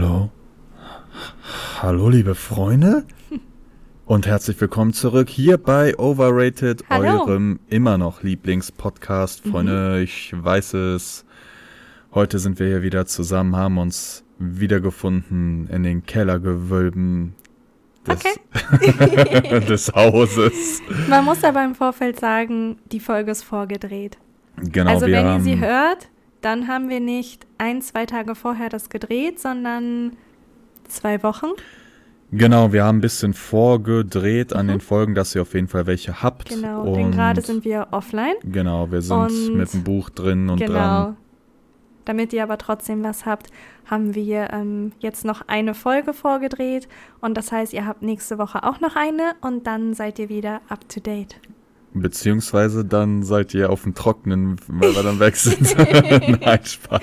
[0.00, 0.30] Hallo.
[1.82, 3.04] Hallo, liebe Freunde.
[4.06, 7.22] Und herzlich willkommen zurück hier bei Overrated, Hallo.
[7.22, 9.40] eurem immer noch Lieblingspodcast.
[9.40, 11.24] Freunde, ich weiß es.
[12.14, 17.34] Heute sind wir hier wieder zusammen, haben uns wiedergefunden in den Kellergewölben
[18.06, 18.22] des,
[19.66, 20.80] des Hauses.
[21.08, 24.16] Man muss aber im Vorfeld sagen, die Folge ist vorgedreht.
[24.58, 26.08] Genau, also wenn ihr sie hört,
[26.40, 30.16] dann haben wir nicht ein, zwei Tage vorher das gedreht, sondern
[30.86, 31.48] zwei Wochen.
[32.30, 36.22] genau, wir haben ein bisschen vorgedreht an den Folgen, dass ihr auf jeden Fall welche
[36.22, 36.50] habt.
[36.50, 36.62] Mhm.
[36.62, 38.34] Genau, und denn gerade sind wir offline.
[38.44, 40.72] Genau, wir sind Und- mit dem Buch drin und genau.
[40.72, 41.16] dran.
[42.04, 43.48] Damit ihr aber trotzdem was habt,
[43.84, 46.88] haben wir ähm, jetzt noch eine Folge vorgedreht.
[47.20, 50.62] Und das heißt, ihr habt nächste Woche auch noch eine und dann seid ihr wieder
[50.70, 51.36] up to date.
[52.00, 55.76] Beziehungsweise dann seid ihr auf dem Trockenen, weil wir dann weg sind.
[56.40, 57.00] Nein, Spaß.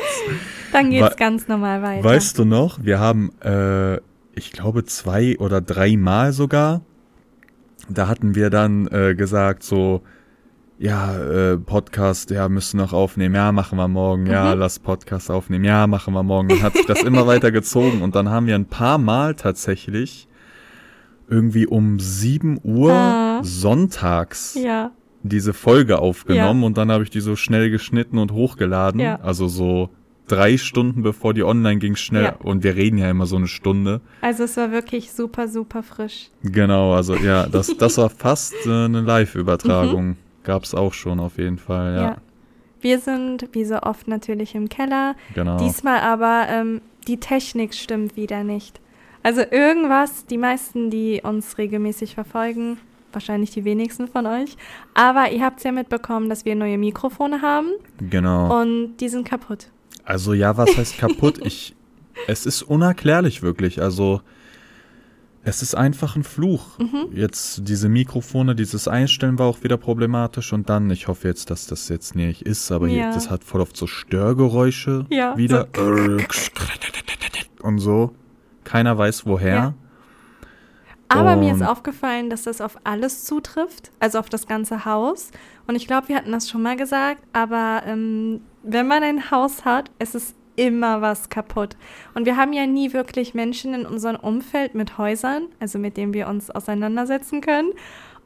[0.71, 2.03] Dann geht's Wa- ganz normal weiter.
[2.03, 3.95] Weißt du noch, wir haben, äh,
[4.35, 6.81] ich glaube, zwei oder dreimal sogar,
[7.89, 10.01] da hatten wir dann äh, gesagt, so,
[10.77, 11.15] ja,
[11.53, 14.59] äh, Podcast, ja, müssen noch aufnehmen, ja, machen wir morgen, ja, Mhm.
[14.59, 16.49] lass Podcast aufnehmen, ja, machen wir morgen.
[16.49, 20.27] Dann hat sich das immer weiter gezogen und dann haben wir ein paar Mal tatsächlich
[21.27, 23.39] irgendwie um 7 Uhr Ah.
[23.43, 24.91] sonntags Ja,
[25.23, 28.99] diese Folge aufgenommen und dann habe ich die so schnell geschnitten und hochgeladen.
[28.99, 29.19] Ja.
[29.21, 29.89] Also so
[30.27, 32.23] drei Stunden bevor die online ging, schnell.
[32.23, 32.35] Ja.
[32.43, 34.01] Und wir reden ja immer so eine Stunde.
[34.21, 36.29] also es war wirklich super, super frisch.
[36.43, 40.07] Genau, also ja, das, das war fast äh, eine Live-Übertragung.
[40.09, 40.17] Mhm.
[40.43, 42.01] Gab's auch schon auf jeden Fall, ja.
[42.01, 42.17] Ja.
[42.81, 45.15] Wir sind wie so oft natürlich im Keller.
[45.33, 45.57] Genau.
[45.57, 48.79] Diesmal aber ähm, die Technik stimmt wieder nicht.
[49.25, 52.77] Also irgendwas, die meisten, die uns regelmäßig verfolgen,
[53.11, 54.55] wahrscheinlich die wenigsten von euch,
[54.93, 58.61] aber ihr habt es ja mitbekommen, dass wir neue Mikrofone haben Genau.
[58.61, 59.71] und die sind kaputt.
[60.03, 61.39] Also ja, was heißt kaputt?
[61.43, 61.75] Ich,
[62.27, 63.81] es ist unerklärlich wirklich.
[63.81, 64.21] Also
[65.43, 66.77] es ist einfach ein Fluch.
[66.77, 67.07] Mhm.
[67.11, 71.65] Jetzt diese Mikrofone, dieses Einstellen war auch wieder problematisch und dann, ich hoffe jetzt, dass
[71.65, 73.11] das jetzt nicht ist, aber hier, Ja.
[73.13, 75.67] das hat voll oft so Störgeräusche Ja, wieder
[77.63, 78.11] und so.
[78.65, 79.55] Keiner weiß woher.
[79.55, 79.73] Ja.
[81.07, 85.31] Aber mir ist Und- aufgefallen, dass das auf alles zutrifft, also auf das ganze Haus.
[85.67, 89.65] Und ich glaube, wir hatten das schon mal gesagt, aber ähm, wenn man ein Haus
[89.65, 91.77] hat, es ist immer was kaputt.
[92.15, 96.13] Und wir haben ja nie wirklich Menschen in unserem Umfeld mit Häusern, also mit denen
[96.13, 97.71] wir uns auseinandersetzen können.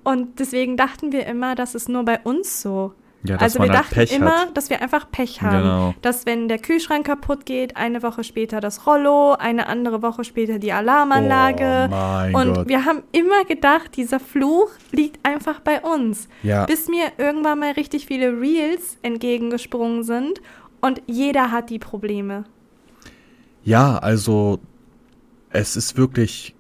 [0.03, 2.93] Und deswegen dachten wir immer, das ist nur bei uns so.
[3.23, 4.55] Ja, also wir halt dachten Pech immer, hat.
[4.55, 5.61] dass wir einfach Pech haben.
[5.61, 5.95] Genau.
[6.01, 10.57] Dass wenn der Kühlschrank kaputt geht, eine Woche später das Rollo, eine andere Woche später
[10.57, 11.89] die Alarmanlage.
[11.91, 12.69] Oh und Gott.
[12.69, 16.29] wir haben immer gedacht, dieser Fluch liegt einfach bei uns.
[16.43, 16.65] Ja.
[16.65, 20.41] Bis mir irgendwann mal richtig viele Reels entgegengesprungen sind
[20.79, 22.45] und jeder hat die Probleme.
[23.65, 24.59] Ja, also
[25.49, 26.55] es ist wirklich,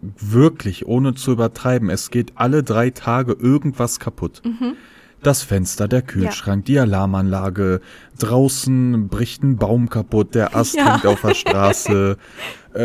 [0.00, 4.42] wirklich, ohne zu übertreiben, es geht alle drei Tage irgendwas kaputt.
[4.44, 4.76] Mhm.
[5.22, 7.80] Das Fenster, der Kühlschrank, die Alarmanlage,
[8.18, 10.92] draußen bricht ein Baum kaputt, der Ast Ja.
[10.94, 12.16] hängt auf der Straße,
[12.74, 12.78] äh,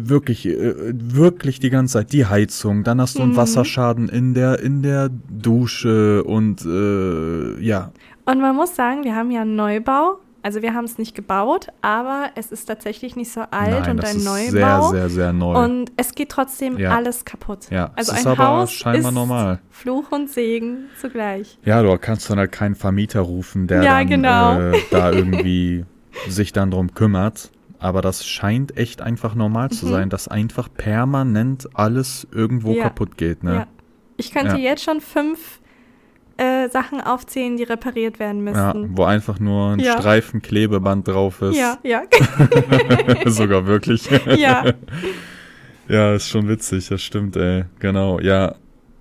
[0.00, 3.36] wirklich, äh, wirklich die ganze Zeit, die Heizung, dann hast du einen Mhm.
[3.36, 7.92] Wasserschaden in der, in der Dusche und äh, ja,
[8.24, 10.18] Und man muss sagen, wir haben ja einen Neubau.
[10.46, 13.96] Also wir haben es nicht gebaut, aber es ist tatsächlich nicht so alt nein, und
[14.00, 14.50] das ein ist Neubau.
[14.50, 15.56] sehr, sehr, sehr neu.
[15.64, 16.94] Und es geht trotzdem Ja.
[16.94, 17.66] alles kaputt.
[17.70, 19.58] Ja, also es ist ein aber Haus scheinbar ist normal.
[19.70, 21.58] Fluch und Segen zugleich.
[21.64, 24.60] Ja, du kannst dann halt keinen Vermieter rufen, der Ja, dann genau.
[24.60, 25.84] äh, da irgendwie
[26.28, 27.50] sich dann drum kümmert.
[27.80, 29.90] Aber das scheint echt einfach normal zu Mhm.
[29.90, 32.84] sein, dass einfach permanent alles irgendwo Ja.
[32.84, 33.54] kaputt geht, ne?
[33.54, 33.66] Ja.
[34.16, 35.58] Ich könnte jetzt schon fünf
[36.38, 38.96] äh, Sachen aufzählen, die repariert werden Ja, müssten.
[38.96, 39.98] wo einfach nur ein Ja.
[39.98, 41.56] Streifen Klebeband drauf ist.
[41.56, 42.02] Ja, ja,
[43.26, 44.08] Sogar wirklich.
[44.36, 44.64] ja.
[45.88, 47.64] ja, ist schon witzig, das stimmt, ey.
[47.78, 48.54] Genau, ja.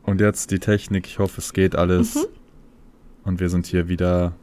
[0.03, 2.15] Und jetzt die Technik, ich hoffe, es geht alles.
[2.15, 2.21] Mhm.
[3.23, 4.33] Und wir sind hier wieder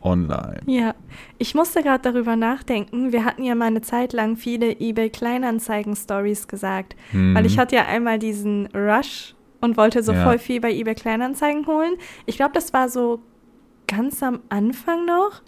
[0.00, 0.60] online.
[0.66, 0.94] Ja,
[1.38, 3.12] ich musste gerade darüber nachdenken.
[3.12, 7.34] Wir hatten ja mal eine Zeit lang viele eBay Kleinanzeigen-Stories gesagt, Mhm.
[7.34, 10.24] weil ich hatte ja einmal diesen Rush und wollte so Ja.
[10.24, 11.94] voll viel bei eBay Kleinanzeigen holen.
[12.26, 13.20] Ich glaube, das war so
[13.86, 15.42] ganz am Anfang noch,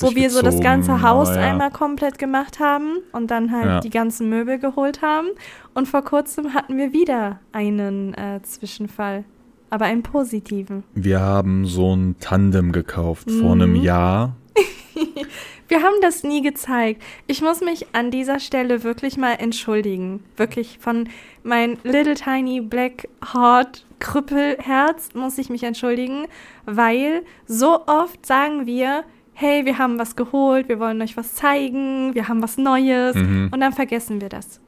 [0.00, 1.36] wo wir so das gezogen, ganze Haus ja.
[1.42, 3.80] einmal komplett gemacht haben und dann halt Ja.
[3.80, 5.28] die ganzen Möbel geholt haben.
[5.74, 9.24] Und vor kurzem hatten wir wieder einen äh, Zwischenfall,
[9.70, 10.84] aber einen positiven.
[10.94, 13.82] Wir haben so ein Tandem gekauft vor einem Mhm.
[13.82, 14.36] Jahr.
[15.68, 17.02] Wir haben das nie gezeigt.
[17.26, 20.22] Ich muss mich an dieser Stelle wirklich mal entschuldigen.
[20.36, 21.08] Wirklich von
[21.42, 26.26] mein little tiny black heart Krüppelherz muss ich mich entschuldigen,
[26.66, 32.14] weil so oft sagen wir, hey, wir haben was geholt, wir wollen euch was zeigen,
[32.14, 33.48] wir haben was Neues Mhm.
[33.52, 34.60] und dann vergessen wir das.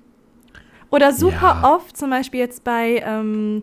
[0.91, 1.75] Oder super Ja.
[1.75, 3.63] oft, zum Beispiel jetzt bei ähm,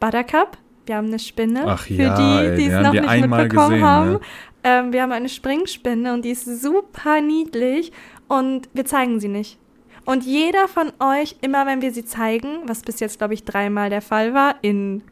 [0.00, 2.14] Buttercup, wir haben eine Spinne, Ach für ja,
[2.50, 4.12] die, die es noch nicht mitbekommen gesehen, haben.
[4.14, 4.20] ne?
[4.66, 7.92] Ähm, wir haben eine Springspinne und die ist super niedlich
[8.26, 9.58] und wir zeigen sie nicht.
[10.04, 13.90] Und jeder von euch, immer wenn wir sie zeigen, was bis jetzt, glaube ich, dreimal
[13.90, 15.02] der Fall war, in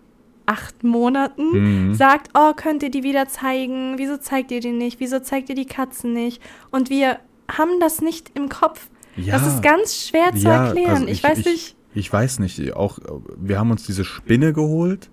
[0.47, 1.95] acht Monaten, Mhm.
[1.95, 3.95] sagt, oh, könnt ihr die wieder zeigen?
[3.97, 4.99] Wieso zeigt ihr die nicht?
[5.01, 6.43] Wieso zeigt ihr die Katzen nicht?
[6.71, 7.19] Und wir
[7.51, 8.89] haben das nicht im Kopf.
[9.17, 9.39] Ja.
[9.39, 10.91] Das ist ganz schwer zu Ja, erklären.
[10.91, 11.77] also ich, weiß nicht.
[11.95, 12.75] Ich weiß nicht.
[12.75, 12.99] Auch,
[13.37, 15.11] wir haben uns diese Spinne geholt.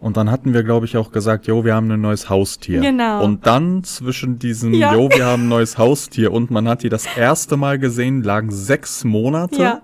[0.00, 2.80] Und dann hatten wir, glaube ich, auch gesagt, jo, wir haben ein neues Haustier.
[2.80, 3.24] Genau.
[3.24, 4.94] Und dann zwischen diesem, Ja.
[4.94, 8.52] jo, wir haben ein neues Haustier und man hat die das erste Mal gesehen, lagen
[8.52, 9.60] sechs Monate.
[9.60, 9.82] Ja.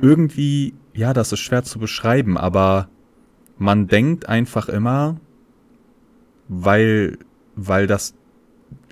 [0.00, 2.88] Irgendwie, ja, das ist schwer zu beschreiben, aber
[3.58, 5.16] man denkt einfach immer,
[6.48, 7.18] weil,
[7.54, 8.14] weil das,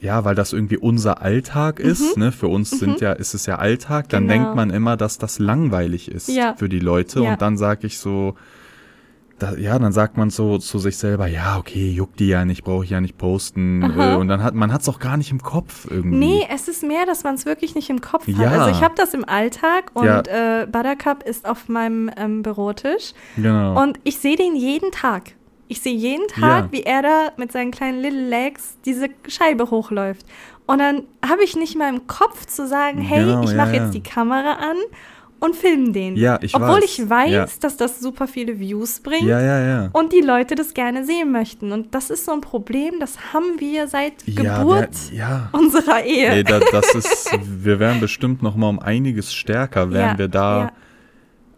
[0.01, 2.31] ja, weil das irgendwie unser Alltag ist, ne?
[2.33, 4.29] Für uns sind ja, ist es ja Alltag, dann Mhm.
[4.29, 4.43] Genau.
[4.45, 6.55] denkt man immer, dass das langweilig ist Ja.
[6.55, 7.23] für die Leute.
[7.23, 8.35] Und dann sage ich so,
[9.39, 12.63] da, ja, dann sagt man so zu sich selber, ja, okay, juckt die ja nicht,
[12.65, 13.83] brauche ich ja nicht posten.
[13.83, 14.13] Aha.
[14.13, 16.17] Äh, und dann hat man hat's auch gar nicht im Kopf irgendwie.
[16.19, 18.37] Nee, es ist mehr, dass man es wirklich nicht im Kopf hat.
[18.39, 18.51] Ja.
[18.51, 20.21] Also ich habe das im Alltag und Ja.
[20.63, 23.83] äh, Buttercup ist auf meinem ähm, Bürotisch Genau.
[23.83, 25.33] und ich sehe den jeden Tag.
[25.67, 26.73] Ich sehe jeden Tag, Ja.
[26.73, 30.25] wie er da mit seinen kleinen Little Legs diese Scheibe hochläuft.
[30.67, 33.93] Und dann habe ich nicht mal im Kopf zu sagen, hey, Genau, ich mache jetzt
[33.95, 34.77] die Kamera an
[35.45, 36.17] und film den.
[36.17, 36.85] Ja, ich Obwohl weiß.
[36.85, 37.47] ich weiß, Ja.
[37.61, 39.25] dass das super viele Views bringt.
[39.27, 39.89] ja, ja, ja.
[39.93, 41.73] Und die Leute das gerne sehen möchten.
[41.73, 45.49] Und das ist so ein Problem, das haben wir seit ja, Geburt wir, ja.
[45.53, 46.29] unserer Ehe.
[46.31, 50.73] Ey, da, das ist, wir wären bestimmt noch mal um einiges stärker, wären wir da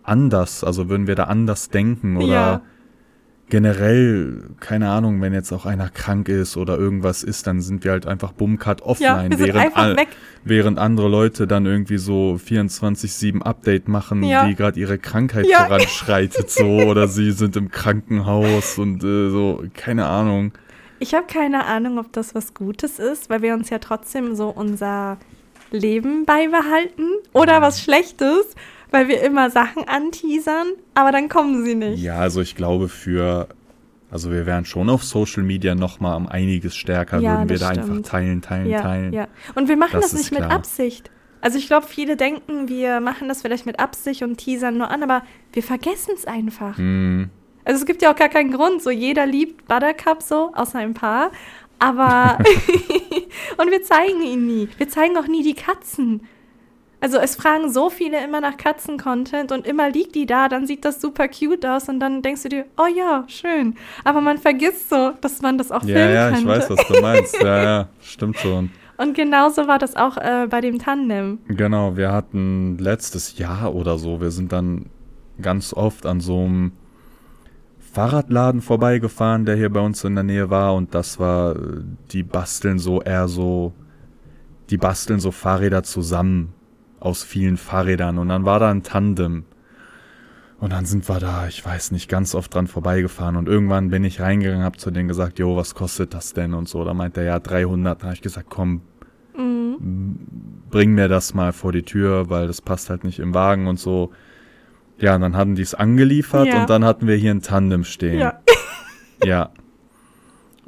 [0.02, 2.62] anders, also würden wir da anders denken oder.
[3.48, 7.92] Generell, keine Ahnung, wenn jetzt auch einer krank ist oder irgendwas ist, dann sind wir
[7.92, 10.08] halt einfach Ja, offline, sind während, all- weg.
[10.44, 14.48] während andere Leute dann irgendwie so 24-7 Update machen, Ja.
[14.48, 15.64] wie gerade ihre Krankheit Ja.
[15.66, 20.52] voranschreitet so oder sie sind im Krankenhaus und äh, so, keine Ahnung.
[20.98, 24.48] Ich habe keine Ahnung, ob das was Gutes ist, weil wir uns ja trotzdem so
[24.48, 25.18] unser
[25.70, 28.54] Leben beibehalten oder was Schlechtes,
[28.90, 32.02] weil wir immer Sachen anteasern, aber dann kommen sie nicht.
[32.02, 33.48] Ja, also ich glaube für,
[34.10, 37.58] also wir wären schon auf Social Media noch mal um einiges stärker, Ja, würden wir
[37.58, 38.06] da einfach stimmt.
[38.06, 39.12] teilen, teilen, ja, teilen.
[39.12, 39.28] ja.
[39.54, 40.42] Und wir machen Das das, nicht mit.
[40.42, 41.10] Absicht.
[41.40, 45.02] Also ich glaube, viele denken, wir machen das vielleicht mit Absicht und teasern nur an,
[45.02, 45.22] aber
[45.52, 46.76] wir vergessen es einfach.
[46.78, 47.28] Hm,
[47.64, 48.82] Also es gibt ja auch gar keinen Grund.
[48.82, 51.30] So jeder liebt Buttercup so, außer ein paar.
[51.78, 52.38] Aber
[53.58, 54.68] und wir zeigen ihn nie.
[54.78, 56.22] Wir zeigen auch nie die Katzen.
[57.00, 60.84] Also es fragen so viele immer nach Katzen-Content und immer liegt die da, dann sieht
[60.84, 63.74] das super cute aus und dann denkst du dir, oh ja, schön.
[64.02, 66.48] Aber man vergisst so, dass man das auch ja, filmen ja, ich könnte.
[66.48, 67.42] weiß, was du meinst.
[67.42, 68.70] ja, ja, stimmt schon.
[68.98, 71.38] Und genauso war das auch äh, bei dem Tandem.
[71.48, 74.86] Genau, wir hatten letztes Jahr oder so, wir sind dann
[75.42, 76.72] ganz oft an so einem
[77.92, 82.22] Fahrradladen vorbeigefahren, der hier bei uns in der Nähe war und das war, äh, die
[82.22, 83.74] basteln so eher so,
[84.70, 86.54] die basteln so Fahrräder zusammen
[87.06, 89.44] aus vielen Fahrrädern und dann war da ein Tandem.
[90.58, 94.04] Und dann sind wir da, ich weiß nicht, ganz oft dran vorbeigefahren und irgendwann bin
[94.04, 96.82] ich reingegangen, hab zu denen gesagt, jo, was kostet das denn und so.
[96.84, 98.00] Da meint er, ja, 300.
[98.00, 98.80] Da habe ich gesagt, komm,
[99.36, 100.16] Mhm.
[100.70, 103.78] bring mir das mal vor die Tür, weil das passt halt nicht im Wagen und
[103.78, 104.10] so.
[104.98, 106.62] Ja, und dann hatten die es angeliefert Ja.
[106.62, 108.18] und dann hatten wir hier ein Tandem stehen.
[108.18, 108.40] Ja.
[109.22, 109.50] Ja.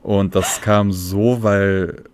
[0.03, 2.05] Und das kam so, weil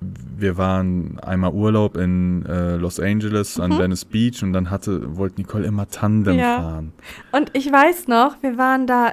[0.00, 5.40] wir waren einmal Urlaub in äh, Los Angeles an Venice Beach und dann hatte, wollte
[5.40, 6.38] Nicole immer Tandem Mhm.
[6.40, 6.60] Ja.
[6.60, 6.92] fahren.
[7.32, 9.08] Und ich weiß noch, wir waren da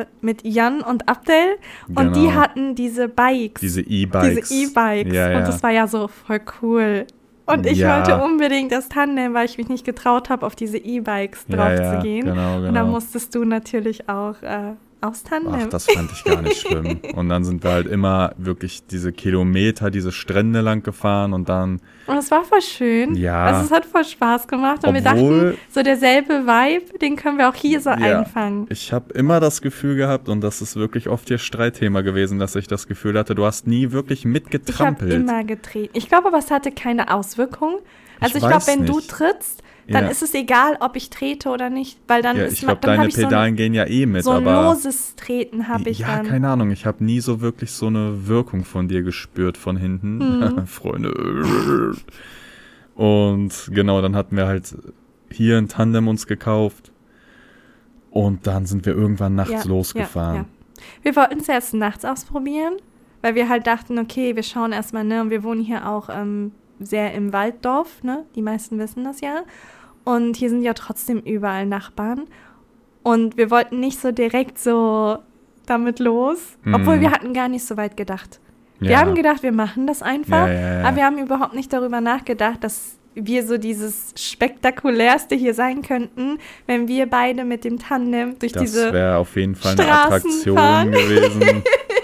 [0.00, 1.56] äh, mit Jan und Abdel
[1.88, 2.32] und die Genau.
[2.34, 3.60] hatten diese Bikes.
[3.62, 4.48] Diese E-Bikes.
[4.50, 5.14] Diese E-Bikes.
[5.14, 5.38] Ja, ja.
[5.38, 7.06] Und das war ja so voll cool.
[7.46, 7.96] Und ich Ja.
[7.98, 12.00] wollte unbedingt das Tandem, weil ich mich nicht getraut habe, auf diese E-Bikes drauf zu
[12.02, 12.24] gehen.
[12.26, 12.86] genau, Und dann genau.
[12.88, 15.54] musstest du natürlich auch äh, aufs Tandem.
[15.54, 17.00] Ach, das fand ich gar nicht schlimm.
[17.14, 21.80] Und dann sind wir halt immer wirklich diese Kilometer, diese Strände lang gefahren und dann,
[22.06, 23.14] und es war voll schön.
[23.14, 23.44] Ja.
[23.44, 24.86] Also es hat voll Spaß gemacht.
[24.86, 28.20] Und wir Obwohl- dachten, so derselbe Vibe, den können wir auch hier so Ja.
[28.20, 28.66] einfangen.
[28.70, 32.54] ich habe immer das Gefühl gehabt, und das ist wirklich oft ihr Streitthema gewesen, dass
[32.56, 35.12] ich das Gefühl hatte, du hast nie wirklich Ich habe mitgetrampelt.
[35.12, 35.90] immer getreten.
[35.96, 37.80] Ich glaube aber, es hatte keine Auswirkung.
[38.20, 39.10] Also Ich ich, glaube, wenn du nicht.
[39.10, 40.10] trittst, dann Ja.
[40.10, 41.98] ist es egal, ob ich trete oder nicht.
[42.08, 44.24] Weil dann ja, ist ich glaube, deine ich so ein- Pedalen gehen ja eh mit,
[44.24, 44.70] So ein aber.
[44.70, 46.26] loses Treten habe ich ja, dann.
[46.26, 50.18] keine Ahnung, ich habe nie so wirklich so eine Wirkung von dir gespürt von hinten.
[50.18, 50.66] Mhm.
[50.66, 51.94] Freunde.
[52.94, 54.74] Und genau, dann hatten wir halt
[55.30, 56.92] hier ein Tandem uns gekauft.
[58.10, 60.34] Und dann sind wir irgendwann nachts Ja, losgefahren.
[60.36, 60.46] Ja, ja.
[61.02, 62.82] Wir wollten es erst nachts ausprobieren, weil
[63.22, 66.52] weil wir halt dachten, okay, wir schauen erstmal, ne, und wir wohnen hier auch ähm,
[66.78, 68.24] sehr im Walddorf, ne?
[68.36, 69.40] Die meisten wissen das ja.
[70.06, 72.22] Und hier sind ja trotzdem überall Nachbarn.
[73.02, 75.18] Und wir wollten nicht so direkt so
[75.66, 76.74] damit los, Mhm.
[76.74, 78.38] obwohl wir hatten gar nicht so weit gedacht.
[78.78, 78.98] Wir Ja.
[79.00, 82.62] haben gedacht, wir machen das einfach, Ja, ja, aber wir haben überhaupt nicht darüber nachgedacht,
[82.62, 88.52] dass wir so dieses spektakulärste hier sein könnten, wenn wir beide mit dem Tandem durch
[88.52, 90.90] Das diese wäre auf jeden Fall eine Straßen Attraktion fahren.
[90.92, 91.62] gewesen.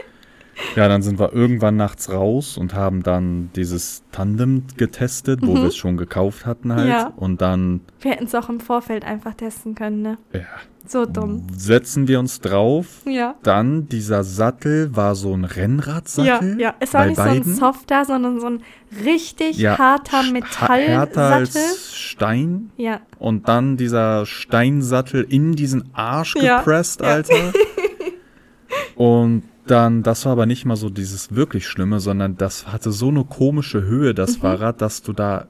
[0.76, 5.57] ja, dann sind wir irgendwann nachts raus und haben dann dieses Tandem getestet, wo Mhm.
[5.62, 6.88] wir es schon gekauft hatten halt.
[6.88, 7.12] Ja.
[7.17, 10.19] Und dann Wir hätten es auch im Vorfeld einfach testen können, ne?
[10.33, 10.41] ja,
[10.87, 11.47] So dumm.
[11.57, 13.02] setzen wir uns drauf.
[13.07, 13.35] Ja.
[13.43, 16.61] Dann dieser Sattel war so ein Ja, Rennradsattel.
[16.61, 16.75] ja.
[16.81, 17.55] Es war nicht so ein beiden.
[17.55, 18.62] softer, sondern so ein
[19.05, 20.87] richtig Ja, harter Metallsattel.
[20.88, 22.71] Härter als Stein.
[22.76, 27.07] Ja, Und dann dieser Steinsattel in diesen Arsch Ja, gepresst, ja.
[27.09, 27.35] Alter.
[28.97, 33.09] Und dann, das war aber nicht mal so dieses wirklich Schlimme, sondern das hatte so
[33.09, 34.40] eine komische Höhe, das Mhm.
[34.42, 35.47] Fahrrad, dass du da,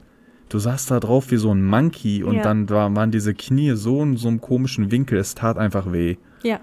[0.49, 2.43] du saßt da drauf wie so ein Monkey und Ja.
[2.43, 6.17] dann war, waren diese Knie so in so einem komischen Winkel, es tat einfach weh.
[6.43, 6.59] ja,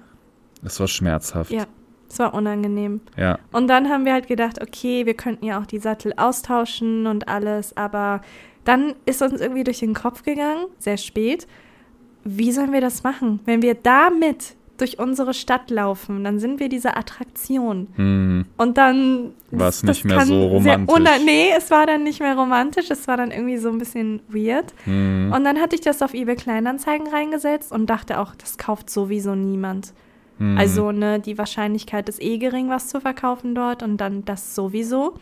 [0.62, 1.50] Es war schmerzhaft.
[1.50, 1.64] ja.
[2.08, 3.00] Es war unangenehm.
[3.16, 3.38] Ja.
[3.52, 7.28] Und dann haben wir halt gedacht, okay, wir könnten ja auch die Sattel austauschen und
[7.28, 8.20] alles, aber
[8.64, 11.46] dann ist uns irgendwie durch den Kopf gegangen, sehr spät,
[12.24, 13.38] wie sollen wir das machen?
[13.44, 17.88] Wenn wir damit durch unsere Stadt laufen, dann sind wir diese Attraktion.
[17.96, 18.46] Hm.
[18.56, 19.32] Und dann.
[19.50, 21.24] War's das nicht mehr so romantisch.
[21.24, 24.72] nee, es war dann nicht mehr romantisch, es war dann irgendwie so ein bisschen weird.
[24.84, 25.32] Hm.
[25.34, 29.34] Und dann hatte ich das auf eBay Kleinanzeigen reingesetzt und dachte auch, das kauft sowieso
[29.34, 29.92] niemand.
[30.38, 30.56] Hm.
[30.56, 35.14] Also, ne, die Wahrscheinlichkeit ist eh gering, was zu verkaufen dort und dann das sowieso.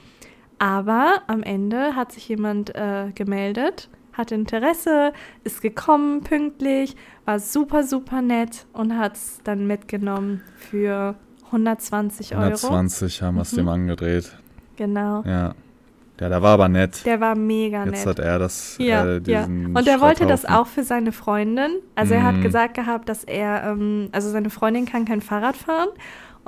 [0.58, 3.88] Aber am Ende hat sich jemand äh, gemeldet,
[4.18, 5.12] hatte Interesse,
[5.44, 11.14] ist gekommen pünktlich, war super, super nett und hat es dann mitgenommen für
[11.52, 12.42] 120 Euro.
[12.44, 13.56] 120 haben wir es Mhm.
[13.56, 14.37] dem angedreht.
[14.76, 15.22] Genau.
[15.25, 15.54] Ja.
[16.20, 17.06] Ja, der war aber nett.
[17.06, 18.06] Der war mega Jetzt nett.
[18.06, 19.44] hat er das, Ja, äh, ja.
[19.44, 21.70] Und er wollte das auch für seine Freundin.
[21.94, 22.42] Also er hat Mhm.
[22.42, 25.88] gesagt gehabt, dass er, ähm, also seine Freundin kann kein Fahrrad fahren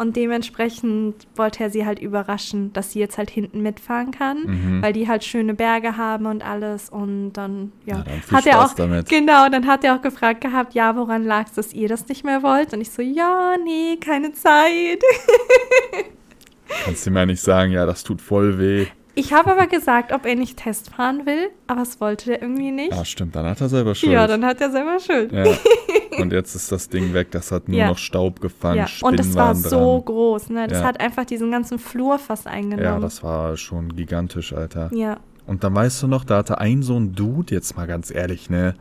[0.00, 4.83] und dementsprechend wollte er sie halt überraschen, dass sie jetzt halt hinten mitfahren kann, Mhm.
[4.83, 8.52] weil die halt schöne Berge haben und alles und dann, ja, Ja, dann hat er
[8.54, 9.09] Spaß auch, damit.
[9.09, 12.25] genau, dann hat er auch gefragt gehabt, ja, woran lag es, dass ihr das nicht
[12.25, 12.73] mehr wollt?
[12.73, 15.02] Und ich so, ja, nee, keine Zeit.
[16.85, 18.87] Kannst du mir nicht sagen, ja, das tut voll weh.
[19.14, 22.70] Ich habe aber gesagt, ob er nicht Test fahren will, aber es wollte er irgendwie
[22.70, 22.92] nicht.
[22.94, 24.12] Ja, stimmt, dann hat er selber Schuld.
[24.12, 25.32] Ja, dann hat er selber Schuld.
[25.32, 25.44] Ja.
[26.22, 27.88] Und jetzt ist das Ding weg, das hat nur Ja.
[27.88, 30.66] noch Staub gefangen, Ja, Spinnen und das war so groß, ne?
[30.68, 30.84] Das Ja.
[30.86, 32.82] hat einfach diesen ganzen Flur fast eingenommen.
[32.84, 34.90] Ja, das war schon gigantisch, Alter.
[34.94, 35.18] ja.
[35.46, 38.50] Und dann weißt du noch, da hatte ein so ein Dude, jetzt mal ganz ehrlich,
[38.50, 38.74] ne,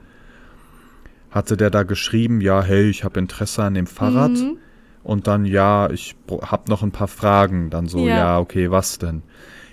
[1.32, 4.32] hatte der da geschrieben, ja, hey, ich habe Interesse an dem Fahrrad.
[4.32, 4.58] Mhm.
[5.04, 7.70] Und dann, ja, ich br- hab noch ein paar Fragen.
[7.70, 9.24] Dann so, ja, okay, was denn?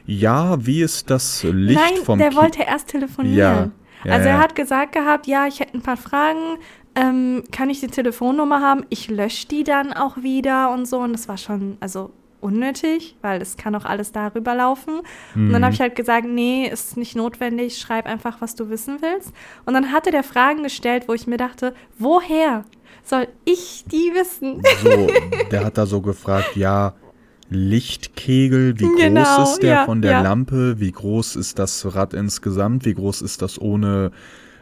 [0.07, 3.37] Ja, wie ist das Licht Nein, vom der Ki- wollte erst telefonieren.
[3.37, 3.71] Ja,
[4.05, 6.59] ja, also er hat gesagt gehabt, ja, ich hätte ein paar Fragen.
[6.95, 8.85] Ähm, kann ich die Telefonnummer haben?
[8.89, 10.99] Ich lösche die dann auch wieder und so.
[11.01, 12.11] Und das war schon, also
[12.41, 15.01] unnötig, weil es kann auch alles darüber laufen.
[15.35, 15.65] Und dann Mhm.
[15.65, 19.33] habe ich halt gesagt, nee, ist nicht notwendig, schreib einfach, was du wissen willst.
[19.65, 22.65] Und dann hatte der Fragen gestellt, wo ich mir dachte, woher
[23.03, 24.63] soll ich die wissen?
[24.83, 25.09] So,
[25.51, 26.95] der hat da so gefragt, ja,
[27.51, 30.23] Lichtkegel, wie Genau, groß ist der ja, von der ja.
[30.23, 34.11] Lampe, wie groß ist das Rad insgesamt, wie groß ist das ohne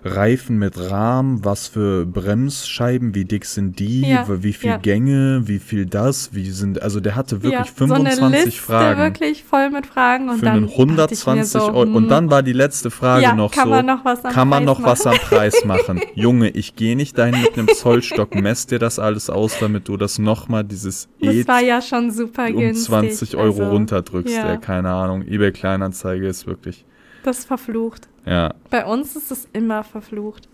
[0.04, 4.76] Reifen mit Rahmen, was für Bremsscheiben, wie dick sind die, Ja, wie viel ja.
[4.76, 8.50] Gänge, wie viel das, wie sind, also der hatte wirklich ja, 25 so eine Liste
[8.60, 9.00] Fragen.
[9.00, 11.80] wirklich voll mit Fragen und für dann einen dachte ich mir 120 so, Euro.
[11.96, 14.48] Und hm, dann war die letzte Frage noch kann so, man noch was am kann
[14.48, 15.18] man Preis noch was machen?
[15.22, 16.00] am Preis machen?
[16.14, 19.96] Junge, ich gehe nicht dahin mit einem Zollstock, mess dir das alles aus, damit du
[19.96, 22.86] das nochmal, dieses Das E war ja schon super um günstig.
[22.86, 24.34] 20 Euro also, runterdrückst.
[24.36, 24.44] ja.
[24.48, 24.56] Ja.
[24.58, 25.22] keine Ahnung.
[25.26, 26.84] eBay Kleinanzeige ist wirklich,
[27.24, 28.08] Das ist verflucht.
[28.24, 28.54] ja.
[28.70, 30.48] Bei uns ist es immer verflucht.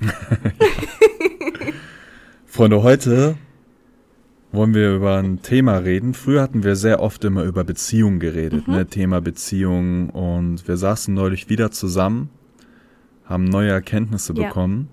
[2.46, 3.36] Freunde, heute
[4.52, 6.14] wollen wir über ein Thema reden.
[6.14, 8.74] Früher hatten wir sehr oft immer über Beziehungen geredet, Mhm.
[8.74, 8.86] ne?
[8.86, 10.10] Thema Beziehungen.
[10.10, 12.30] Und wir saßen neulich wieder zusammen,
[13.24, 14.48] haben neue Erkenntnisse Ja.
[14.48, 14.88] bekommen.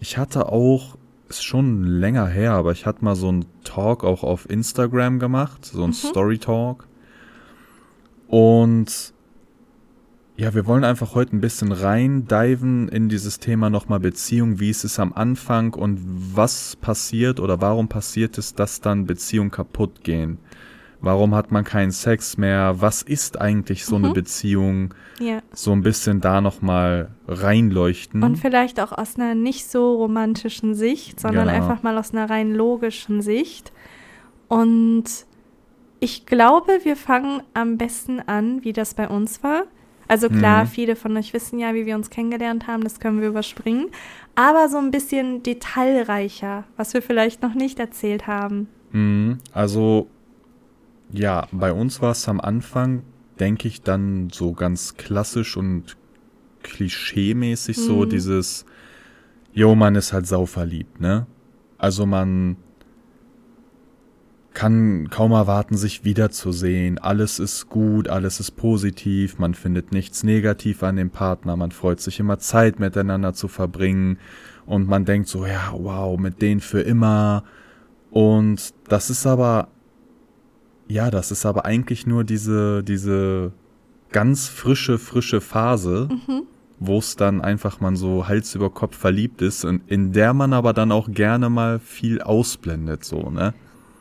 [0.00, 0.96] Ich hatte auch,
[1.28, 5.64] ist schon länger her, aber ich hatte mal so einen Talk auch auf Instagram gemacht,
[5.64, 5.94] so ein Mhm.
[5.94, 6.86] Story Talk.
[8.28, 9.12] Und
[10.42, 14.58] ja, wir wollen einfach heute ein bisschen rein diven in dieses Thema nochmal Beziehung.
[14.58, 16.00] Wie ist es am Anfang und
[16.34, 20.38] was passiert oder warum passiert es, dass dann Beziehungen kaputt gehen?
[21.00, 22.74] Warum hat man keinen Sex mehr?
[22.80, 24.14] Was ist eigentlich so eine Mhm.
[24.14, 24.94] Beziehung?
[25.20, 25.42] Ja.
[25.52, 28.20] So ein bisschen da nochmal reinleuchten.
[28.24, 31.56] Und vielleicht auch aus einer nicht so romantischen Sicht, sondern Genau.
[31.56, 33.72] einfach mal aus einer rein logischen Sicht.
[34.48, 35.04] Und
[36.00, 39.66] ich glaube, wir fangen am besten an, wie das bei uns war.
[40.12, 40.68] Also klar, Mhm.
[40.68, 43.86] viele von euch wissen ja, wie wir uns kennengelernt haben, das können wir überspringen.
[44.34, 48.68] Aber so ein bisschen detailreicher, was wir vielleicht noch nicht erzählt haben.
[48.90, 49.38] Mhm.
[49.52, 50.08] Also,
[51.10, 53.04] ja, bei uns war es am Anfang,
[53.40, 55.96] denke ich, dann so ganz klassisch und
[56.62, 58.10] klischeemäßig so Mhm.
[58.10, 58.66] dieses,
[59.54, 61.26] jo, man ist halt sauverliebt, ne?
[61.78, 62.58] Also man
[64.54, 66.98] kann kaum erwarten, sich wiederzusehen.
[66.98, 72.00] Alles ist gut, alles ist positiv, man findet nichts negativ an dem Partner, man freut
[72.00, 74.18] sich immer Zeit miteinander zu verbringen
[74.66, 77.44] und man denkt so, ja, wow, mit denen für immer.
[78.10, 79.68] Und das ist aber,
[80.86, 83.52] ja, das ist aber eigentlich nur diese, diese
[84.12, 86.08] ganz frische, frische Phase,
[86.78, 90.52] wo es dann einfach man so Hals über Kopf verliebt ist und in der man
[90.52, 93.54] aber dann auch gerne mal viel ausblendet, so, ne?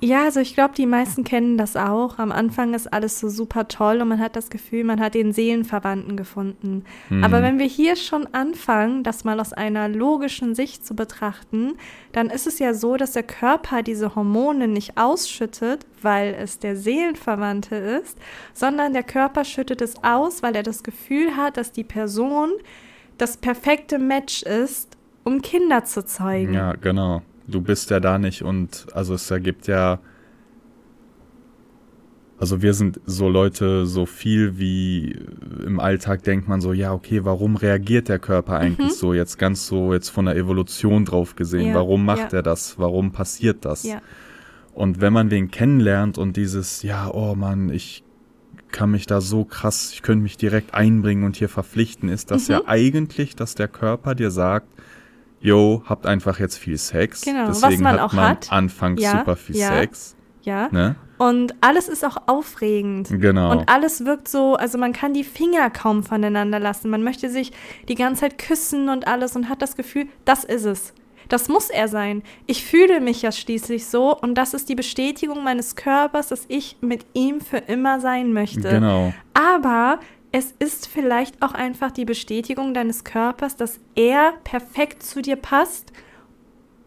[0.03, 2.17] Ja, also ich glaube, die meisten kennen das auch.
[2.17, 5.31] Am Anfang ist alles so super toll und man hat das Gefühl, man hat den
[5.31, 6.86] Seelenverwandten gefunden.
[7.10, 7.24] Mhm.
[7.24, 11.74] Aber wenn wir hier schon anfangen, das mal aus einer logischen Sicht zu betrachten,
[12.13, 16.75] dann ist es ja so, dass der Körper diese Hormone nicht ausschüttet, weil es der
[16.75, 18.17] Seelenverwandte ist,
[18.55, 22.50] sondern der Körper schüttet es aus, weil er das Gefühl hat, dass die Person
[23.20, 26.55] das perfekte Match ist, um Kinder zu zeugen.
[26.55, 27.22] Ja, genau.
[27.51, 30.00] Du bist ja da nicht und also es ergibt ja.
[32.39, 35.15] Also wir sind so Leute, so viel wie
[35.63, 39.67] im Alltag denkt man so, ja, okay, warum reagiert der Körper eigentlich so jetzt ganz
[39.67, 41.62] so jetzt von der Evolution drauf gesehen?
[41.62, 41.67] Mhm.
[41.67, 42.39] Ja, warum macht ja.
[42.39, 42.79] er das?
[42.79, 43.84] Warum passiert das?
[43.84, 44.01] Ja.
[44.74, 48.03] Und wenn man den kennenlernt und dieses, ja, oh Mann, ich
[48.72, 52.48] kann mich da so krass, ich könnte mich direkt einbringen und hier verpflichten, ist das
[52.48, 52.53] Mhm.
[52.53, 54.67] ja eigentlich, dass der Körper dir sagt,
[55.41, 57.21] yo, habt einfach jetzt viel Sex.
[57.21, 58.51] Genau, was Deswegen man hat auch man hat.
[58.51, 59.69] anfangs Ja, super viel ja.
[59.69, 60.15] Sex.
[60.43, 60.69] Ja.
[60.71, 60.95] Ne?
[61.17, 63.10] Und alles ist auch aufregend.
[63.10, 63.51] Genau.
[63.51, 66.89] Und alles wirkt so, also man kann die Finger kaum voneinander lassen.
[66.89, 67.51] Man möchte sich
[67.88, 70.93] die ganze Zeit küssen und alles und hat das Gefühl, das ist es.
[71.29, 72.23] Das muss er sein.
[72.47, 76.77] Ich fühle mich ja schließlich so und das ist die Bestätigung meines Körpers, dass ich
[76.82, 78.67] mit ihm für immer sein möchte.
[78.67, 79.13] Genau.
[79.34, 79.99] Aber
[80.32, 85.91] es ist vielleicht auch einfach die Bestätigung deines Körpers, dass er perfekt zu dir passt,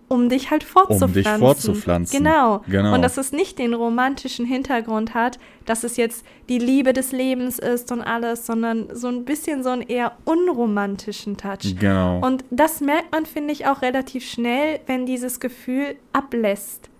[0.09, 1.15] um dich halt fortzupflanzen.
[1.15, 2.19] dich fortzupflanzen.
[2.19, 2.63] Genau.
[2.69, 2.95] Genau.
[2.95, 7.59] Und dass es nicht den romantischen Hintergrund hat, dass es jetzt die Liebe des Lebens
[7.59, 11.75] ist und alles, sondern so ein bisschen so einen eher unromantischen Touch.
[11.79, 12.21] Genau.
[12.21, 16.91] Und das merkt man, finde ich, auch relativ schnell, wenn dieses Gefühl ablässt.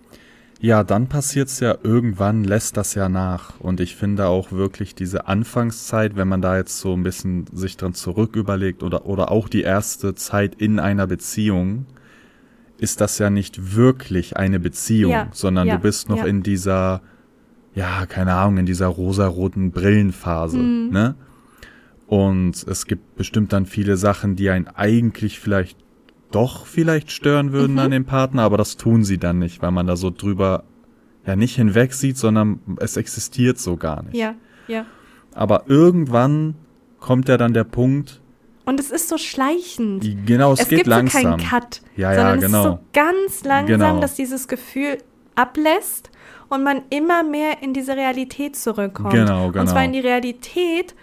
[0.65, 3.59] Ja, dann passiert's ja irgendwann, lässt das ja nach.
[3.59, 7.77] Und ich finde auch wirklich diese Anfangszeit, wenn man da jetzt so ein bisschen sich
[7.77, 11.85] dran zurück überlegt oder, oder auch die erste Zeit in einer Beziehung,
[12.79, 16.25] ist das ja nicht wirklich eine Beziehung, Ja, sondern ja, du bist noch ja.
[16.25, 17.03] in dieser,
[17.75, 20.89] ja, keine Ahnung, in dieser rosaroten Brillenphase, Mhm.
[20.91, 21.13] ne?
[22.07, 25.77] Und es gibt bestimmt dann viele Sachen, die einen eigentlich vielleicht
[26.31, 27.79] doch vielleicht stören würden Mhm.
[27.79, 30.63] an dem Partner, aber das tun sie dann nicht, weil man da so drüber
[31.25, 34.15] ja nicht hinweg sieht, sondern es existiert so gar nicht.
[34.15, 34.35] Ja,
[34.67, 34.85] ja.
[35.33, 36.55] Aber irgendwann
[36.99, 38.21] kommt ja dann der Punkt,
[38.65, 40.03] Und es ist so schleichend.
[40.25, 41.21] genau, es, es geht gibt langsam.
[41.21, 42.59] so keinen Cut, Ja, ja, sondern genau.
[42.59, 43.99] es ist so ganz langsam, Genau.
[43.99, 44.97] dass dieses Gefühl
[45.35, 46.09] ablässt
[46.49, 49.11] und man immer mehr in diese Realität zurückkommt.
[49.13, 49.65] Genau, Und genau.
[49.65, 50.95] zwar in die Realität,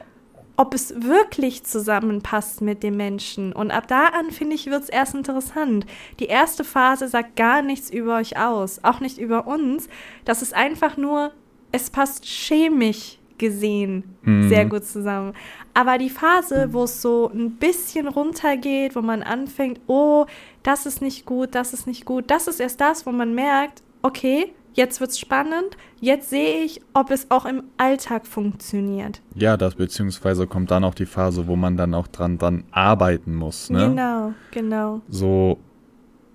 [0.56, 3.52] ob es wirklich zusammenpasst mit dem Menschen.
[3.52, 5.86] Und ab da an, finde ich, wird es erst interessant.
[6.20, 9.88] Die erste Phase sagt gar nichts über euch aus, auch nicht über uns.
[10.24, 11.32] Das ist einfach nur,
[11.72, 14.48] es passt chemisch gesehen Mhm.
[14.48, 15.32] sehr gut zusammen.
[15.74, 20.26] Aber die Phase, wo es so ein bisschen runtergeht, wo man anfängt, oh,
[20.62, 23.82] das ist nicht gut, das ist nicht gut, das ist erst das, wo man merkt,
[24.02, 29.20] okay, jetzt wird's spannend, jetzt sehe ich, ob es auch im Alltag funktioniert.
[29.34, 33.34] Ja, das beziehungsweise kommt dann auch die Phase, wo man dann auch dran dann arbeiten
[33.34, 33.88] muss, ne?
[33.88, 35.00] Genau, genau.
[35.08, 35.58] So,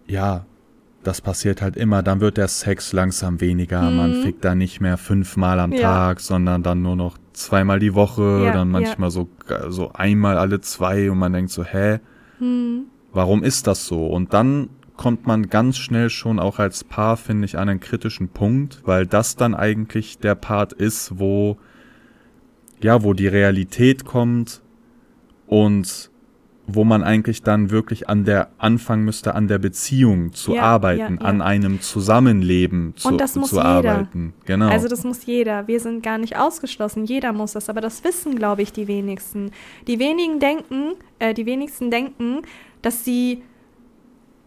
[0.08, 0.46] ja,
[1.04, 2.04] das passiert halt immer.
[2.04, 3.90] Dann wird der Sex langsam weniger.
[3.92, 5.76] Man fickt da nicht mehr fünfmal am Mhm.
[5.78, 5.82] Ja.
[5.82, 8.80] Tag, sondern dann nur noch zweimal die Woche, Ja, dann ja.
[8.80, 9.30] manchmal so,
[9.70, 12.00] so einmal alle zwei und man denkt so, hä,
[12.40, 12.86] Hm.
[13.14, 14.08] warum ist das so?
[14.08, 18.30] Und dann kommt man ganz schnell schon auch als Paar, finde ich, an einen kritischen
[18.30, 21.58] Punkt, weil das dann eigentlich der Part ist, wo,
[22.82, 24.62] ja, wo die Realität kommt
[25.46, 26.10] und
[26.70, 31.16] wo man eigentlich dann wirklich an der anfangen müsste, an der Beziehung zu Ja, arbeiten,
[31.16, 31.26] ja, ja.
[31.30, 33.66] an einem Zusammenleben zu, Und das muss zu jeder.
[33.70, 34.34] arbeiten.
[34.46, 34.68] Genau.
[34.68, 35.66] Also das muss jeder.
[35.70, 37.06] Wir sind gar nicht ausgeschlossen.
[37.06, 37.70] Jeder muss das.
[37.70, 39.52] Aber das wissen, glaube ich, die wenigsten.
[39.88, 42.42] Die wenigen denken, äh, die wenigsten denken,
[42.82, 43.44] dass sie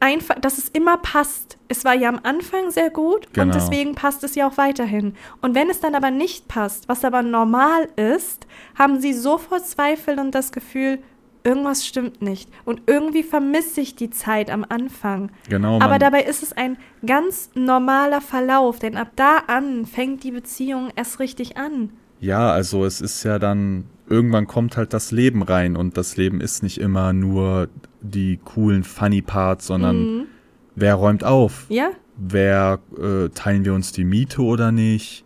[0.00, 1.58] einfach, dass es immer passt.
[1.68, 3.46] Es war ja am Anfang sehr gut Genau.
[3.46, 5.14] und deswegen passt es ja auch weiterhin.
[5.42, 8.46] Und wenn es dann aber nicht passt, was aber normal ist,
[8.78, 10.98] haben sie sofort Zweifel und das Gefühl,
[11.44, 12.50] irgendwas stimmt nicht.
[12.64, 15.30] Und irgendwie vermisse ich die Zeit am Anfang.
[15.48, 20.22] Genau, aber man- dabei ist es ein ganz normaler Verlauf, denn ab da an fängt
[20.24, 21.90] die Beziehung erst richtig an.
[22.20, 26.42] Ja, also es ist ja dann, irgendwann kommt halt das Leben rein und das Leben
[26.42, 27.68] ist nicht immer nur
[28.02, 30.26] die coolen Funny Parts, sondern Mhm.
[30.74, 31.66] wer räumt auf?
[31.68, 31.90] Ja?
[32.16, 35.24] Wer äh, teilen wir uns die Miete oder nicht?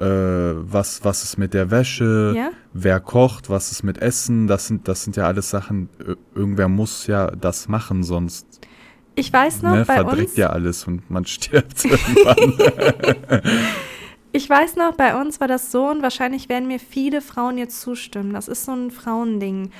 [0.00, 2.32] Äh, was, was ist mit der Wäsche?
[2.34, 2.50] Ja?
[2.72, 3.50] Wer kocht?
[3.50, 4.46] Was ist mit Essen?
[4.46, 8.60] Das sind, das sind ja alles Sachen, äh, irgendwer muss ja das machen, sonst
[9.16, 12.54] Ich weiß noch, ne, bei verdreckt uns, ja alles und man stirbt irgendwann.
[14.32, 17.80] ich weiß noch, bei uns war das so und wahrscheinlich werden mir viele Frauen jetzt
[17.82, 18.32] zustimmen.
[18.32, 19.70] Das ist so ein Frauending.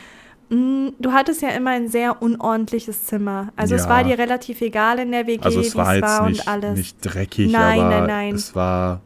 [0.51, 3.53] Mm, Du hattest ja immer ein sehr unordentliches Zimmer.
[3.57, 3.89] Also es Ja.
[3.89, 6.41] war dir relativ egal in der WG, Also wie es war es jetzt war nicht,
[6.41, 6.77] und alles.
[6.79, 8.35] nicht dreckig, Nein, aber nein, nein.
[8.35, 9.01] es war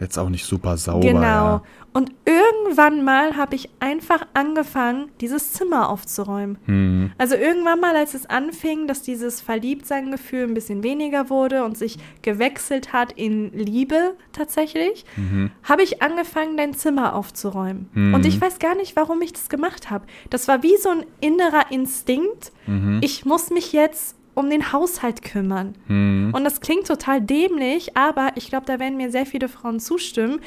[0.00, 1.06] jetzt auch nicht super sauber.
[1.06, 1.20] Genau.
[1.20, 1.62] Ja.
[1.92, 6.58] Und irgendwann mal habe ich einfach angefangen, dieses Zimmer aufzuräumen.
[6.66, 7.12] Hm.
[7.16, 11.96] Also irgendwann mal, als es anfing, dass dieses Verliebtsein-Gefühl ein bisschen weniger wurde und sich
[12.20, 15.52] gewechselt hat in Liebe tatsächlich, Mhm.
[15.62, 17.88] habe ich angefangen, dein Zimmer aufzuräumen.
[17.94, 18.12] Mhm.
[18.12, 20.04] Und ich weiß gar nicht, warum ich das gemacht habe.
[20.28, 22.52] Das war wie so ein innerer Instinkt.
[22.66, 23.00] Mhm.
[23.02, 25.74] Ich muss mich jetzt um den Haushalt kümmern.
[25.88, 26.30] Hm.
[26.32, 30.40] Und das klingt total dämlich, aber ich glaube, da werden mir sehr viele Frauen zustimmen.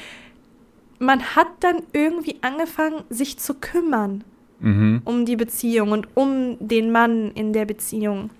[0.98, 4.24] Man hat dann irgendwie angefangen, sich zu kümmern
[4.60, 5.00] Mhm.
[5.06, 8.30] um die Beziehung und um den Mann in der Beziehung.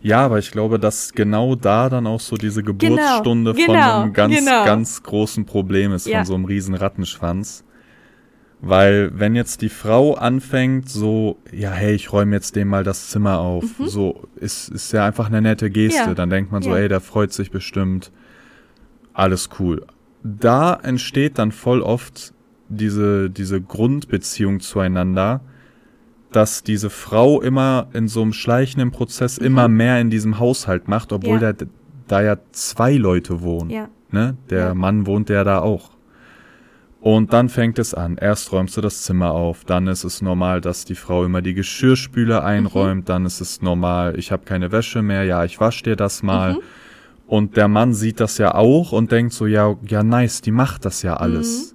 [0.00, 4.12] Ja, aber ich glaube, dass genau da dann auch so diese Geburtsstunde von genau, einem
[4.12, 4.64] ganz, genau.
[4.64, 6.18] ganz großen Problem ist, Ja.
[6.18, 7.64] von so einem riesen Rattenschwanz.
[8.64, 13.08] Weil wenn jetzt die Frau anfängt, so, ja, hey, ich räume jetzt dem mal das
[13.10, 16.02] Zimmer auf, so ist, ist ja einfach eine nette Geste.
[16.02, 16.08] Mhm.
[16.10, 16.14] Ja.
[16.14, 16.76] Dann denkt man so, Ja.
[16.76, 18.12] ey, der freut sich bestimmt.
[19.14, 19.84] Alles cool.
[20.22, 22.32] Da entsteht dann voll oft
[22.68, 25.40] diese, diese Grundbeziehung zueinander,
[26.30, 31.12] dass diese Frau immer in so einem schleichenden Prozess immer mehr in diesem Haushalt macht,
[31.12, 31.42] obwohl Mhm.
[31.42, 31.52] Ja.
[31.52, 31.66] da,
[32.06, 33.70] da ja zwei Leute wohnen.
[33.70, 33.88] Ja.
[34.12, 34.36] Ne?
[34.50, 34.74] Der.
[34.74, 35.90] Mann wohnt ja da auch.
[37.02, 38.16] Und dann fängt es an.
[38.16, 41.52] Erst räumst du das Zimmer auf, dann ist es normal, dass die Frau immer die
[41.52, 45.96] Geschirrspüle einräumt, dann ist es normal, ich habe keine Wäsche mehr, ja, ich wasche dir
[45.96, 46.58] das mal.
[47.26, 50.84] Und der Mann sieht das ja auch und denkt so, ja, ja, nice, die macht
[50.84, 51.74] das ja alles.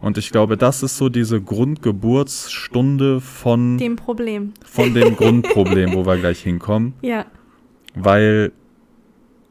[0.00, 4.52] Und ich glaube, das ist so diese Grundgeburtsstunde von, Dem Problem.
[4.64, 6.94] von dem Grundproblem, wo wir gleich hinkommen.
[7.02, 7.26] Ja.
[7.96, 8.52] Weil,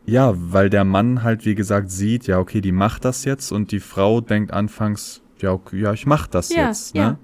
[0.08, 3.72] ja, weil der Mann halt, wie gesagt, sieht, ja, okay, die macht das jetzt und
[3.72, 7.12] die Frau denkt anfangs, ja, okay, ja, ich mach das Ja, jetzt, ja.
[7.12, 7.17] ne?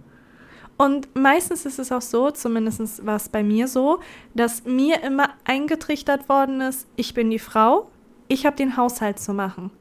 [0.75, 3.99] Und meistens ist es auch so, zumindest war es bei mir so,
[4.33, 7.89] dass mir immer eingetrichtert worden ist, ich bin die Frau,
[8.27, 9.71] ich habe den Haushalt zu machen.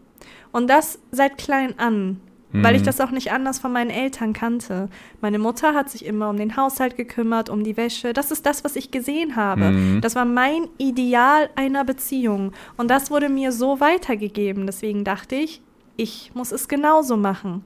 [0.53, 2.21] Und das seit klein an,
[2.53, 2.87] weil ich Mhm.
[2.87, 4.89] das auch nicht anders von meinen Eltern kannte.
[5.21, 8.13] Meine Mutter hat sich immer um den Haushalt gekümmert, um die Wäsche.
[8.13, 9.71] Das ist das, was ich gesehen habe.
[9.71, 10.01] Mhm.
[10.01, 12.53] Das war mein Ideal einer Beziehung.
[12.77, 14.67] Und das wurde mir so weitergegeben.
[14.67, 15.63] Deswegen dachte ich,
[15.97, 17.65] ich muss es genauso machen.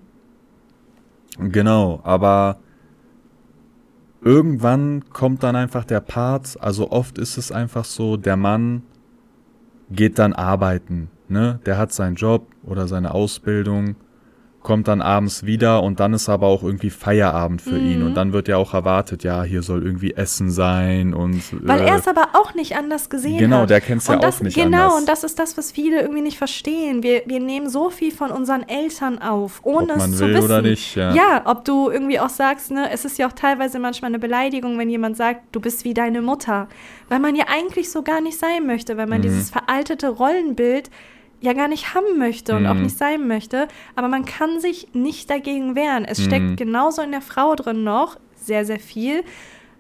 [1.39, 2.59] Genau, aber
[4.23, 8.83] irgendwann kommt dann einfach der Part, also oft ist es einfach so, der Mann
[9.91, 11.61] geht dann arbeiten, ne?
[11.67, 13.95] Der hat seinen Job oder seine Ausbildung,
[14.67, 18.07] kommt dann abends wieder und dann ist aber auch irgendwie Feierabend für ihn Mhm.
[18.07, 21.87] und dann wird ja auch erwartet, ja, hier soll irgendwie Essen sein und Weil äh,
[21.87, 23.71] er es aber auch nicht anders gesehen Genau, hat.
[23.71, 24.99] der kennt's ja und das, auch nicht Genau, anders.
[24.99, 27.05] und das ist das, was viele irgendwie nicht verstehen.
[27.05, 30.35] Wir, wir nehmen so viel von unseren Eltern auf, ohne ob man es zu will
[30.35, 30.45] wissen.
[30.45, 31.13] oder nicht, ja.
[31.15, 34.77] Ja, ob du irgendwie auch sagst, ne, es ist ja auch teilweise manchmal eine Beleidigung,
[34.81, 36.67] wenn jemand sagt, du bist wie deine Mutter.
[37.09, 39.23] Weil man ja eigentlich so gar nicht sein möchte, weil man Mhm.
[39.23, 40.91] dieses veraltete Rollenbild
[41.41, 42.83] ja gar nicht haben möchte und auch Mhm.
[42.83, 43.69] nicht sein möchte.
[43.95, 46.05] Aber man kann sich nicht dagegen wehren.
[46.05, 46.23] Es Mhm.
[46.25, 49.23] steckt genauso in der Frau drin noch, sehr, sehr viel,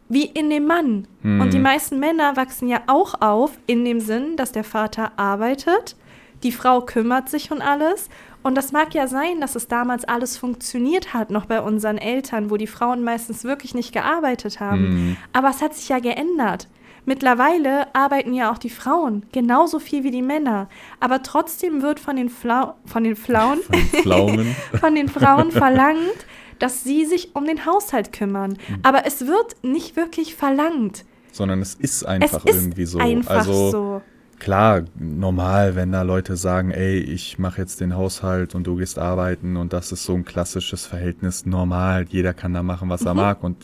[0.09, 1.09] wie in dem Mann.
[1.23, 1.41] Mhm.
[1.41, 5.97] Und die meisten Männer wachsen ja auch auf in dem Sinn, dass der Vater arbeitet,
[6.43, 8.09] die Frau kümmert sich und alles.
[8.43, 12.51] Und das mag ja sein, dass es damals alles funktioniert hat, noch bei unseren Eltern,
[12.51, 14.89] wo die Frauen meistens wirklich nicht gearbeitet haben.
[15.09, 15.17] Mhm.
[15.33, 16.69] Aber es hat sich ja geändert.
[17.07, 20.69] Mittlerweile arbeiten ja auch die Frauen genauso viel wie die Männer.
[21.01, 23.61] Aber trotzdem wird von den, Flau von den Flauen,
[24.03, 24.47] Von
[24.81, 26.27] von den Frauen verlangt,
[26.59, 28.59] dass sie sich um den Haushalt kümmern.
[28.69, 28.79] Mhm.
[28.83, 31.05] Aber es wird nicht wirklich verlangt.
[31.33, 32.99] sondern es ist Es einfach ist irgendwie so.
[32.99, 34.03] einfach also so.
[34.41, 38.99] klar, normal, wenn da Leute sagen, ey, ich mache jetzt den Haushalt und du gehst
[38.99, 43.15] arbeiten und das ist so ein klassisches Verhältnis, normal, jeder kann da machen, was er
[43.15, 43.21] Mhm.
[43.21, 43.57] mag und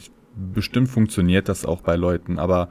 [0.55, 2.69] bestimmt funktioniert das auch bei Leuten, aber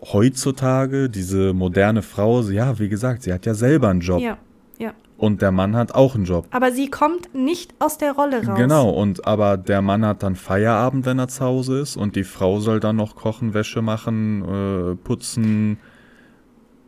[0.00, 4.20] heutzutage, diese moderne Frau, ja, wie gesagt, sie hat ja selber einen Job.
[4.20, 4.38] Ja,
[4.78, 4.92] ja.
[5.16, 6.46] Und der Mann hat auch einen Job.
[6.50, 8.56] Aber sie kommt nicht aus der Rolle raus.
[8.56, 12.22] Genau, und aber der Mann hat dann Feierabend, wenn er zu Hause ist, und die
[12.24, 15.78] Frau soll dann noch kochen, Wäsche machen, äh, putzen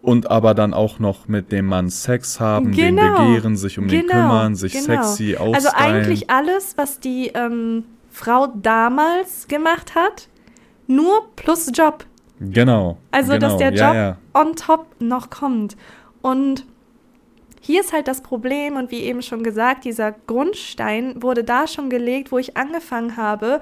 [0.02, 3.02] und aber dann auch noch mit dem Mann Sex haben, Genau.
[3.02, 4.84] den begehren, sich um den Genau, kümmern, sich genau.
[4.84, 5.54] sexy ausstylen.
[5.54, 10.28] Also eigentlich alles, was die ähm, Frau damals gemacht hat,
[10.86, 12.04] nur plus Job.
[12.40, 12.98] Genau.
[13.10, 14.16] Also, genau, dass der ja, Job ja.
[14.34, 15.76] on top noch kommt.
[16.22, 16.66] Und
[17.60, 21.90] hier ist halt das Problem, und wie eben schon gesagt, dieser Grundstein wurde da schon
[21.90, 23.60] gelegt, wo ich angefangen habe,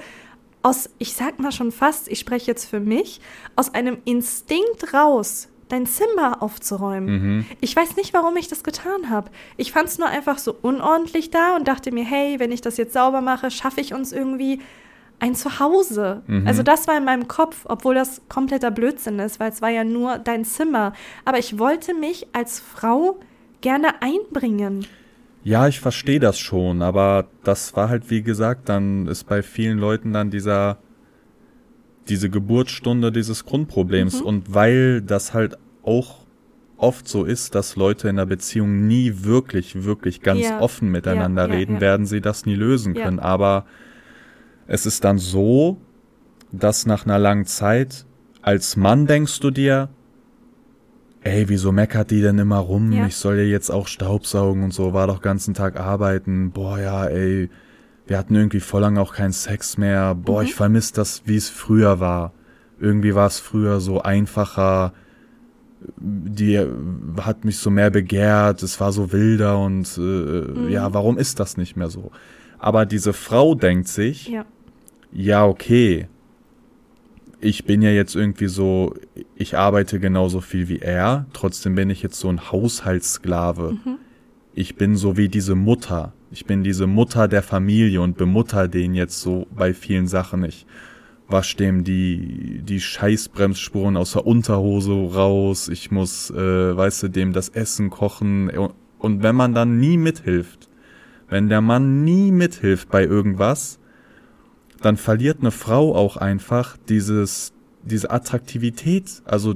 [0.62, 3.20] aus, ich sag mal schon fast, ich spreche jetzt für mich,
[3.56, 7.06] aus einem Instinkt raus, dein Zimmer aufzuräumen.
[7.10, 7.46] Mhm.
[7.60, 9.30] Ich weiß nicht, warum ich das getan habe.
[9.56, 12.76] Ich fand es nur einfach so unordentlich da und dachte mir, hey, wenn ich das
[12.76, 14.60] jetzt sauber mache, schaffe ich uns irgendwie
[15.20, 16.22] ein Zuhause.
[16.26, 16.46] Mhm.
[16.46, 19.84] Also das war in meinem Kopf, obwohl das kompletter Blödsinn ist, weil es war ja
[19.84, 20.92] nur dein Zimmer.
[21.24, 23.18] Aber ich wollte mich als Frau
[23.60, 24.86] gerne einbringen.
[25.44, 29.78] Ja, ich verstehe das schon, aber das war halt, wie gesagt, dann ist bei vielen
[29.78, 30.78] Leuten dann dieser,
[32.08, 34.20] diese Geburtsstunde dieses Grundproblems.
[34.20, 34.26] Mhm.
[34.26, 36.26] Und weil das halt auch
[36.76, 40.60] oft so ist, dass Leute in der Beziehung nie wirklich, wirklich ganz Ja.
[40.60, 43.18] offen miteinander Ja, ja, reden, werden sie das nie lösen können.
[43.18, 43.66] Aber
[44.68, 45.78] es ist dann so,
[46.52, 48.06] dass nach einer langen Zeit
[48.42, 49.88] als Mann denkst du dir,
[51.22, 52.92] ey, wieso meckert die denn immer rum?
[52.92, 53.06] Ja.
[53.06, 56.52] Ich soll ja jetzt auch Staubsaugen und so, war doch ganzen Tag arbeiten.
[56.52, 57.50] Boah, ja, ey,
[58.06, 60.14] wir hatten irgendwie voll lange auch keinen Sex mehr.
[60.14, 60.46] Boah, Mhm.
[60.46, 62.32] ich vermisse das, wie es früher war.
[62.80, 64.92] Irgendwie war es früher so einfacher.
[65.98, 66.58] Die
[67.20, 70.68] hat mich so mehr begehrt, es war so wilder und äh, Mhm.
[70.70, 72.10] ja, warum ist das nicht mehr so?
[72.58, 74.44] Aber diese Frau denkt sich, Ja.
[75.12, 76.08] Ja, okay,
[77.40, 78.94] ich bin ja jetzt irgendwie so,
[79.36, 83.72] ich arbeite genauso viel wie er, trotzdem bin ich jetzt so ein Haushaltssklave.
[83.72, 83.98] Mhm.
[84.54, 86.12] Ich bin so wie diese Mutter.
[86.32, 90.44] Ich bin diese Mutter der Familie und bemutter den jetzt so bei vielen Sachen.
[90.44, 90.66] Ich
[91.28, 95.68] wasch dem die, die Scheißbremsspuren aus der Unterhose raus.
[95.68, 98.50] Ich muss, äh, weißt du, dem das Essen kochen.
[98.98, 100.68] Und wenn man dann nie mithilft,
[101.28, 103.77] wenn der Mann nie mithilft bei irgendwas,
[104.80, 109.22] dann verliert eine Frau auch einfach dieses, diese Attraktivität.
[109.24, 109.54] Also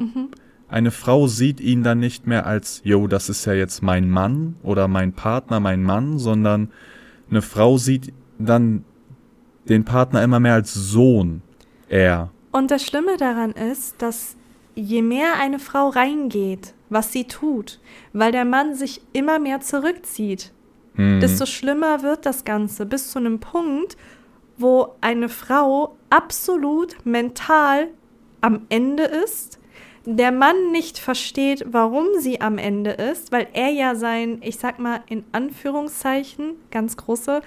[0.68, 4.56] eine Frau sieht ihn dann nicht mehr als, yo, das ist ja jetzt mein Mann
[4.62, 6.70] oder mein Partner, mein Mann, sondern
[7.30, 8.84] eine Frau sieht dann
[9.68, 11.42] den Partner immer mehr als Sohn.
[11.88, 12.30] Er.
[12.50, 14.36] Und das Schlimme daran ist, dass
[14.74, 17.80] je mehr eine Frau reingeht, was sie tut,
[18.12, 20.52] weil der Mann sich immer mehr zurückzieht,
[20.94, 21.20] Hm.
[21.20, 23.96] desto schlimmer wird das Ganze bis zu einem Punkt,
[24.56, 27.88] wo eine Frau absolut mental
[28.40, 29.58] am Ende ist,
[30.04, 34.78] der Mann nicht versteht, warum sie am Ende ist, weil er ja sein, ich sag
[34.78, 37.40] mal in Anführungszeichen, ganz große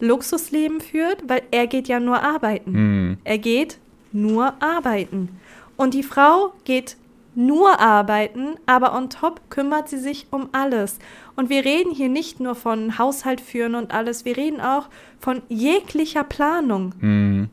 [0.00, 2.74] Luxusleben führt, weil er geht ja nur arbeiten.
[2.74, 3.16] Hm.
[3.24, 3.78] Er geht
[4.12, 5.40] nur arbeiten.
[5.76, 6.96] Und die Frau geht
[7.34, 10.98] nur arbeiten, aber on top kümmert sie sich um alles.
[11.36, 15.42] Und wir reden hier nicht nur von Haushalt führen und alles, wir reden auch von
[15.48, 17.48] jeglicher Planung, Hm.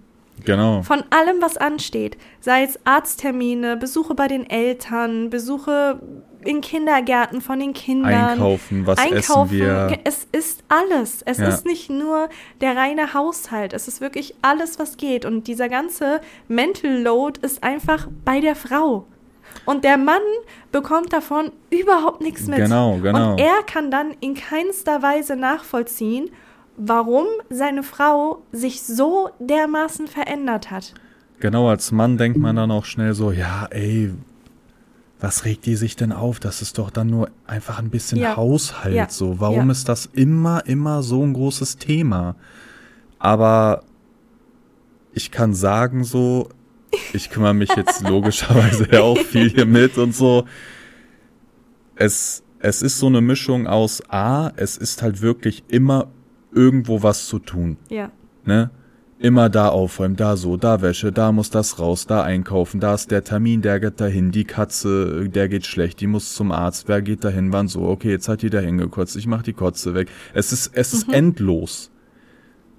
[0.46, 0.82] Genau.
[0.84, 2.18] von allem, was ansteht.
[2.40, 6.00] Sei es Arzttermine, Besuche bei den Eltern, Besuche
[6.46, 8.14] in Kindergärten von den Kindern.
[8.14, 10.00] Einkaufen, was Einkaufen, essen wir?
[10.06, 11.22] es ist alles.
[11.26, 11.50] Es Ja.
[11.50, 12.30] ist nicht nur
[12.62, 13.74] der reine Haushalt.
[13.74, 15.26] Es ist wirklich alles, was geht.
[15.26, 19.06] Und dieser ganze Mental Load ist einfach bei der Frau.
[19.66, 20.22] Und der Mann
[20.72, 22.58] bekommt davon überhaupt nichts mit.
[22.58, 23.34] Genau, genau.
[23.34, 26.30] Und er kann dann in keinster Weise nachvollziehen,
[26.78, 30.94] warum seine Frau sich so dermaßen verändert hat.
[31.40, 34.14] Genau, als Mann denkt man dann auch schnell so, ja, ey,
[35.20, 36.40] was regt die sich denn auf?
[36.40, 38.36] Das ist doch dann nur einfach ein bisschen Ja.
[38.38, 39.10] Haushalt Ja.
[39.10, 39.40] so.
[39.40, 39.72] Warum Ja.
[39.72, 42.36] ist das immer, immer so ein großes Thema?
[43.20, 43.84] Aber
[45.14, 46.50] ich kann sagen so,
[47.14, 50.46] ich kümmere mich jetzt logischerweise ja auch viel hier mit und so.
[51.96, 56.08] Es, es ist so eine Mischung aus A, es ist halt wirklich immer
[56.54, 58.12] irgendwo was zu tun Ja.
[58.46, 58.72] ne?
[59.22, 63.12] Immer da aufräumen, da so, da Wäsche, da muss das raus, da einkaufen, da ist
[63.12, 67.02] der Termin, der geht dahin, die Katze, der geht schlecht, die muss zum Arzt, wer
[67.02, 70.08] geht dahin, wann so, okay, jetzt hat die da hingekotzt, ich mach die Kotze weg.
[70.34, 71.92] Es ist, es ist endlos.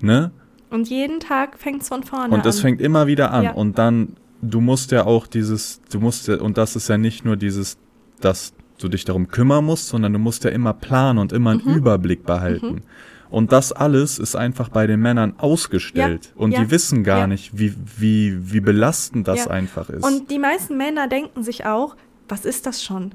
[0.01, 0.31] Ne?
[0.71, 2.63] Und jeden Tag fängt es von vorne Und es an.
[2.63, 3.43] fängt immer wieder an.
[3.45, 3.53] Ja.
[3.53, 7.25] Und dann, du musst ja auch dieses, du musst ja, und das ist ja nicht
[7.25, 7.77] nur dieses,
[8.21, 11.63] dass du dich darum kümmern musst, sondern du musst ja immer planen und immer einen
[11.65, 11.75] Mhm.
[11.75, 12.83] Überblick behalten.
[13.31, 16.33] Und das alles ist einfach bei den Männern ausgestellt.
[16.35, 17.27] Ja, und ja, die wissen gar ja.
[17.29, 20.03] nicht, wie, wie, wie belastend das einfach ist.
[20.05, 21.95] Und die meisten Männer denken sich auch,
[22.29, 23.13] was ist das schon?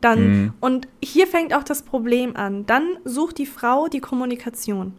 [0.00, 0.52] Dann, Mhm.
[0.60, 2.64] und hier fängt auch das Problem an.
[2.64, 4.92] Dann sucht die Frau die Kommunikation.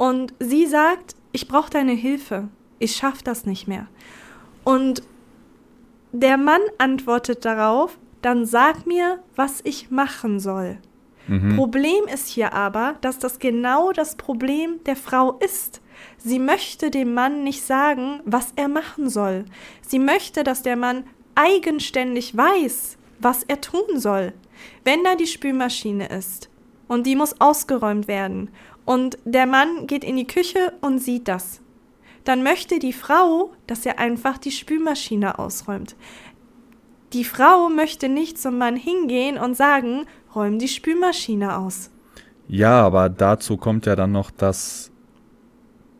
[0.00, 2.48] Und sie sagt, ich brauche deine Hilfe.
[2.78, 3.86] Ich schaffe das nicht mehr.
[4.64, 5.02] Und
[6.12, 10.78] der Mann antwortet darauf, dann sag mir, was ich machen soll.
[11.26, 11.54] mhm.
[11.54, 15.82] Problem ist hier aber, dass das genau das Problem der Frau ist.
[16.16, 19.44] Sie möchte dem Mann nicht sagen, was er machen soll.
[19.82, 24.32] Sie möchte, dass der Mann eigenständig weiß, was er tun soll.
[24.82, 26.48] Wenn da die Spülmaschine ist
[26.88, 28.48] und die muss ausgeräumt werden
[28.90, 31.60] und der Mann geht in die Küche und sieht das,
[32.24, 35.94] dann möchte die Frau, dass er einfach die Spülmaschine ausräumt.
[37.12, 41.92] Die Frau möchte nicht zum Mann hingehen und sagen, räum die Spülmaschine aus.
[42.48, 44.90] Ja, aber dazu kommt ja dann noch, dass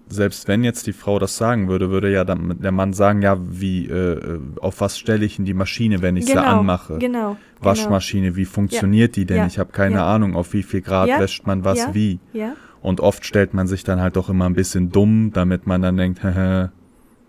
[0.08, 3.86] selbst wenn jetzt die Frau das sagen würde, würde ja der Mann sagen, ja, wie,
[3.86, 6.98] äh, auf was stelle ich in die Maschine, wenn ich sie anmache?
[6.98, 7.36] Genau.
[7.60, 9.36] Waschmaschine, wie funktioniert die denn?
[9.36, 9.46] Ja.
[9.46, 10.12] Ich habe keine Ja.
[10.12, 11.20] Ahnung, auf wie viel Grad Ja.
[11.20, 11.94] wäscht man was Ja.
[11.94, 12.18] wie.
[12.32, 12.46] Genau.
[12.46, 12.56] Ja.
[12.82, 15.96] Und oft stellt man sich dann halt auch immer ein bisschen dumm, damit man dann
[15.96, 16.20] denkt,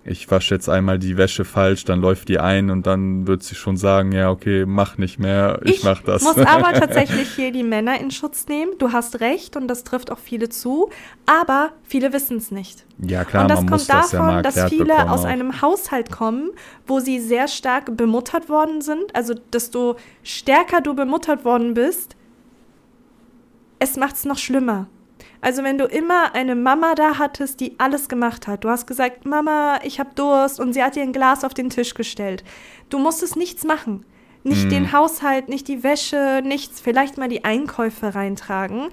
[0.03, 3.53] ich wasche jetzt einmal die Wäsche falsch, dann läuft die ein und dann wird sie
[3.53, 6.23] schon sagen, ja, okay, mach nicht mehr, ich, mach das.
[6.23, 8.71] muss aber tatsächlich hier die Männer in Schutz nehmen.
[8.79, 10.89] Du hast recht und das trifft auch viele zu,
[11.27, 12.85] aber viele wissen es nicht.
[12.97, 15.25] ja, klar, und das man kommt muss das ja davon, mal dass viele aus auch.
[15.25, 16.49] einem Haushalt kommen,
[16.87, 19.15] wo sie sehr stark bemuttert worden sind.
[19.15, 22.15] Also, desto stärker du bemuttert worden bist,
[23.77, 24.87] es macht es noch schlimmer.
[25.41, 28.63] Also wenn du immer eine Mama da hattest, die alles gemacht hat.
[28.63, 31.69] Du hast gesagt, Mama, ich habe Durst und sie hat dir ein Glas auf den
[31.69, 32.43] Tisch gestellt.
[32.89, 34.05] Du musstest nichts machen.
[34.43, 34.69] Nicht Mhm.
[34.69, 38.89] den Haushalt, nicht die Wäsche, nichts, vielleicht mal die Einkäufe reintragen.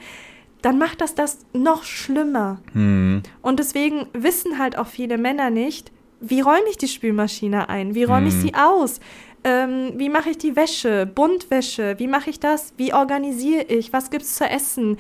[0.63, 2.59] Dann macht das das noch schlimmer.
[2.73, 7.95] Hm, Und deswegen wissen halt auch viele Männer nicht, wie räume ich die Spülmaschine ein?
[7.95, 8.41] Wie räume ich Mhm.
[8.41, 9.01] sie aus?
[9.45, 11.07] Ähm, wie mache ich die Wäsche?
[11.07, 11.95] Buntwäsche?
[11.99, 12.75] Wie mache ich das?
[12.77, 13.93] Wie organisiere ich?
[13.93, 14.99] Was gibt's zu essen?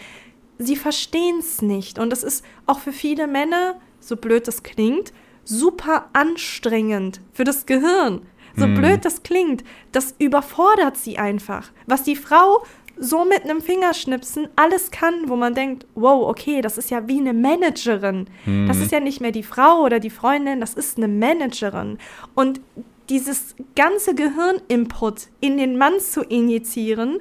[0.58, 1.98] Sie verstehen es nicht.
[1.98, 5.12] Und es ist auch für viele Männer, so blöd das klingt,
[5.44, 8.22] super anstrengend für das Gehirn.
[8.56, 8.74] So Mhm.
[8.74, 11.70] blöd das klingt, das überfordert sie einfach.
[11.86, 12.64] Was die Frau
[13.00, 17.20] so mit einem Fingerschnipsen alles kann, wo man denkt, wow, okay, das ist ja wie
[17.20, 18.26] eine Managerin.
[18.66, 21.98] Das ist ja nicht mehr die Frau oder die Freundin, das ist eine Managerin.
[22.34, 22.60] Und
[23.08, 27.20] dieses ganze Gehirninput in den Mann zu injizieren,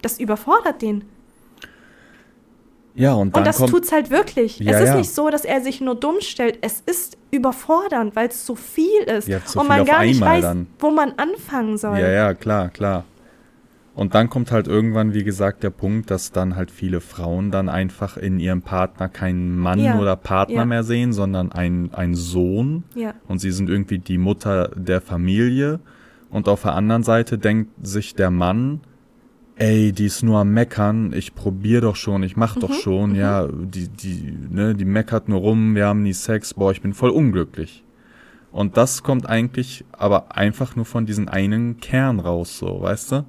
[0.00, 1.04] das überfordert den.
[2.98, 4.58] Ja, und dann Und das kommt, tut's halt wirklich.
[4.58, 4.96] Ja, es ist ja.
[4.96, 6.58] nicht so, dass er sich nur dumm stellt.
[6.62, 9.28] Es ist überfordernd, weil es so viel ist.
[9.28, 10.66] Ja, zu und viel man gar nicht weiß, dann.
[10.78, 11.98] wo man anfangen soll.
[11.98, 13.04] Ja, ja, klar, klar.
[13.94, 17.68] Und dann kommt halt irgendwann, wie gesagt, der Punkt, dass dann halt viele Frauen dann
[17.68, 20.64] einfach in ihrem Partner keinen Mann Ja, oder Partner ja.
[20.64, 22.84] mehr sehen, sondern einen, einen Sohn.
[22.94, 23.14] Ja.
[23.26, 25.80] Und sie sind irgendwie die Mutter der Familie.
[26.30, 28.82] Und auf der anderen Seite denkt sich der Mann,
[29.58, 33.14] ey, die ist nur am Meckern, ich probier doch schon, ich mach Mhm, doch schon,
[33.14, 36.94] ja, die, die, ne, die meckert nur rum, wir haben nie Sex, boah, ich bin
[36.94, 37.84] voll unglücklich.
[38.52, 43.24] Und das kommt eigentlich aber einfach nur von diesem einen Kern raus, so, weißt du?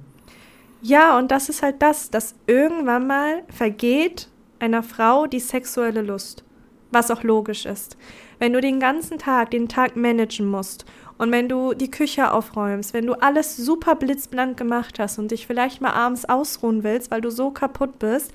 [0.82, 4.28] Ja, und das ist halt das, dass irgendwann mal vergeht
[4.60, 6.44] einer Frau die sexuelle Lust.
[6.90, 7.96] Was auch logisch ist.
[8.38, 10.86] Wenn du den ganzen Tag, den Tag managen musst
[11.20, 15.46] und wenn du die Küche aufräumst, wenn du alles super blitzblank gemacht hast und dich
[15.46, 18.32] vielleicht mal abends ausruhen willst, weil du so kaputt bist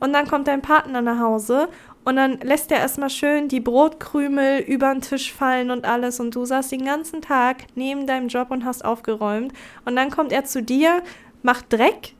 [0.00, 1.68] und dann kommt dein Partner nach Hause
[2.04, 6.34] und dann lässt er erstmal schön die Brotkrümel über den Tisch fallen und alles und
[6.34, 9.52] du saßt den ganzen Tag neben deinem Job und hast aufgeräumt
[9.84, 11.04] und dann kommt er zu dir,
[11.44, 12.14] macht Dreck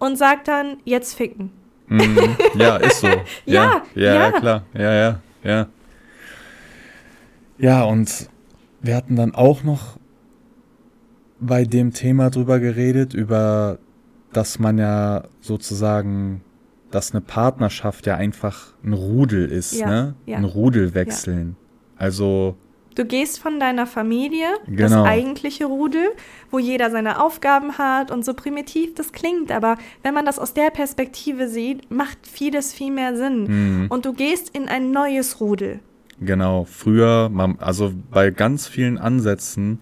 [0.00, 1.52] und sagt dann, jetzt ficken.
[1.86, 2.36] Mhm.
[2.56, 3.06] Ja, ist so.
[3.44, 4.32] Ja, ja, ja, ja.
[4.32, 4.64] klar.
[4.74, 5.66] Ja, ja, ja.
[7.58, 8.28] Ja, und
[8.82, 9.98] wir hatten dann auch noch
[11.40, 13.78] bei dem Thema drüber geredet, über,
[14.32, 16.42] dass man ja sozusagen,
[16.90, 20.14] dass eine Partnerschaft ja einfach ein Rudel ist, Ja, ne?
[20.26, 20.36] ja.
[20.38, 21.56] Ein Rudel wechseln.
[21.96, 22.56] Also,
[22.94, 24.82] Du gehst von deiner Familie, Genau.
[24.82, 26.10] das eigentliche Rudel,
[26.50, 30.52] wo jeder seine Aufgaben hat und so primitiv das klingt, aber wenn man das aus
[30.52, 33.44] der Perspektive sieht, macht vieles viel mehr Sinn.
[33.44, 33.86] Mhm.
[33.88, 35.80] Und du gehst in ein neues Rudel.
[36.24, 39.78] Genau, früher, man, also bei ganz vielen Ansätzen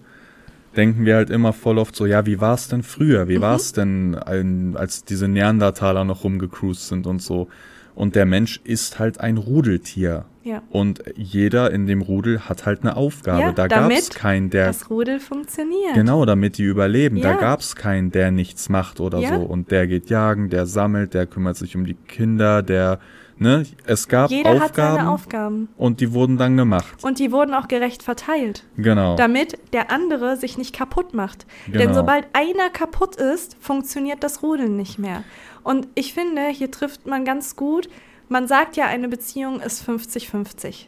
[0.75, 3.27] denken wir halt immer voll oft so, ja, wie war es denn früher?
[3.27, 7.49] Wie war es denn, ein, als diese Neandertaler noch rumgecruised sind und so?
[7.93, 10.25] Und der Mensch ist halt ein Rudeltier.
[10.43, 10.63] Ja.
[10.69, 13.41] Und jeder in dem Rudel hat halt eine Aufgabe.
[13.41, 14.67] Ja, da gab es keinen, der.
[14.67, 15.93] Das Rudel funktioniert.
[15.93, 17.21] Genau, damit die überleben.
[17.21, 17.37] Da Ja.
[17.37, 19.35] gab es keinen, der nichts macht oder Ja.
[19.35, 19.41] so.
[19.41, 22.99] Und der geht jagen, der sammelt, der kümmert sich um die Kinder, der
[23.41, 23.65] Ne?
[23.87, 25.69] Es gab Jeder hat Aufgaben, seine Aufgaben.
[25.75, 27.03] und die wurden dann gemacht.
[27.03, 28.65] Und die wurden auch gerecht verteilt.
[28.77, 29.15] Genau.
[29.15, 31.47] Damit der andere sich nicht kaputt macht.
[31.65, 31.93] Denn Genau.
[31.95, 35.23] sobald einer kaputt ist, funktioniert das Rudeln nicht mehr.
[35.63, 37.89] Und ich finde, hier trifft man ganz gut,
[38.29, 40.87] man sagt ja, eine Beziehung ist 50-50.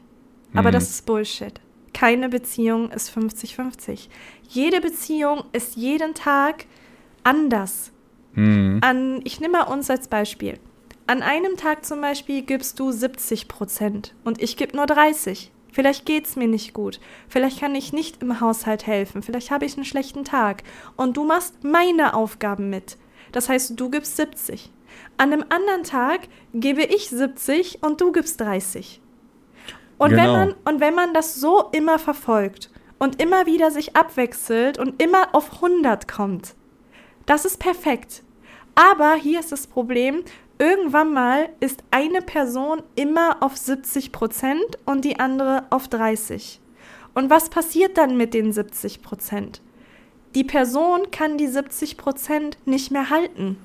[0.53, 0.73] Aber Mhm.
[0.73, 1.59] das ist Bullshit.
[1.91, 4.09] Keine Beziehung ist 50-50.
[4.47, 6.65] Jede Beziehung ist jeden Tag
[7.23, 7.91] anders.
[8.33, 8.77] Mhm.
[8.81, 10.59] An, ich nehme mal uns als Beispiel.
[11.05, 15.51] An einem Tag zum Beispiel gibst du 70 Prozent und ich gebe nur 30.
[15.71, 16.99] Vielleicht geht es mir nicht gut.
[17.27, 19.23] Vielleicht kann ich nicht im Haushalt helfen.
[19.23, 20.63] Vielleicht habe ich einen schlechten Tag.
[20.95, 22.97] Und du machst meine Aufgaben mit.
[23.31, 24.71] Das heißt, du gibst 70.
[25.17, 26.21] An einem anderen Tag
[26.53, 29.01] gebe ich 70 und du gibst 30.
[29.97, 30.33] Und, wenn Genau.
[30.33, 35.33] man, und wenn man das so immer verfolgt und immer wieder sich abwechselt und immer
[35.33, 36.55] auf 100 kommt,
[37.25, 38.21] das ist perfekt.
[38.75, 40.23] Aber hier ist das Problem,
[40.63, 46.61] irgendwann mal ist eine Person immer auf 70 Prozent und die andere auf 30.
[47.13, 49.61] Und was passiert dann mit den 70 Prozent?
[50.35, 53.57] Die Person kann die 70 Prozent nicht mehr halten,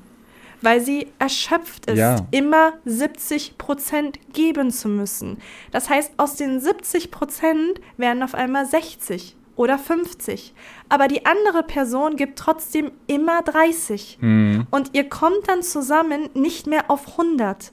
[0.61, 2.17] weil sie erschöpft ist, Ja.
[2.33, 5.39] immer 70 Prozent geben zu müssen.
[5.71, 10.55] Das heißt, aus den 70 Prozent werden auf einmal 60 oder 50.
[10.89, 14.19] Aber die andere Person gibt trotzdem immer 30.
[14.21, 14.67] Mhm.
[14.71, 17.73] Und ihr kommt dann zusammen nicht mehr auf 100.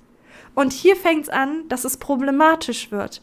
[0.55, 3.21] Und hier fängt es an, dass es problematisch wird.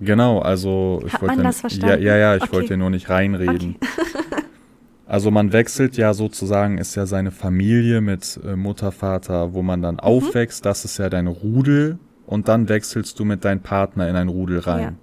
[0.00, 2.02] Genau, also ich Hat wollte man das ja, verstanden?
[2.02, 2.52] ja, ja, ich Okay.
[2.52, 3.76] wollte nur nicht reinreden.
[5.06, 9.80] also man wechselt ja sozusagen, ist ja seine Familie mit äh, Mutter, Vater, wo man
[9.80, 9.84] Mhm.
[9.84, 14.16] dann aufwächst, das ist ja dein Rudel und dann wechselst du mit deinem Partner in
[14.16, 14.98] ein Rudel rein.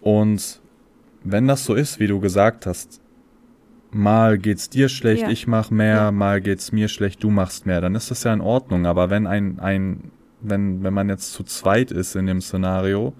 [0.00, 0.60] Und
[1.24, 3.00] wenn das so ist, wie du gesagt hast,
[3.92, 5.30] mal geht's dir schlecht, Ja.
[5.30, 6.10] ich mach mehr, Ja.
[6.12, 8.86] mal geht's mir schlecht, du machst mehr, dann ist das ja in Ordnung.
[8.86, 13.12] Aber wenn ein, ein, wenn, wenn man jetzt zu zweit ist in dem Szenario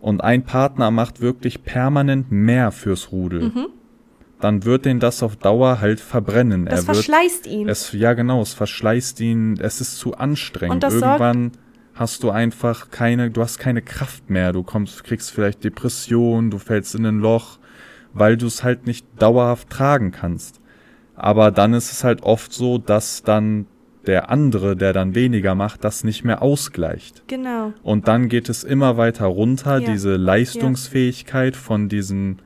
[0.00, 3.66] und ein Partner macht wirklich permanent mehr fürs Rudel, Mhm.
[4.40, 6.64] dann wird den das auf Dauer halt verbrennen.
[6.66, 7.68] Das er wird, verschleißt ihn.
[7.68, 10.74] es, ja genau, es verschleißt ihn, es ist zu anstrengend.
[10.76, 11.52] Und das sorgt- Irgendwann
[11.94, 16.58] hast du einfach keine, du hast keine Kraft mehr, du kommst, kriegst vielleicht Depression, du
[16.58, 17.58] fällst in ein Loch,
[18.12, 20.60] weil du es halt nicht dauerhaft tragen kannst.
[21.16, 23.66] Aber dann ist es halt oft so, dass dann
[24.06, 27.22] der andere, der dann weniger macht, das nicht mehr ausgleicht.
[27.26, 27.72] genau.
[27.82, 29.90] Und dann geht es immer weiter runter, Ja.
[29.92, 32.36] diese Leistungsfähigkeit von diesem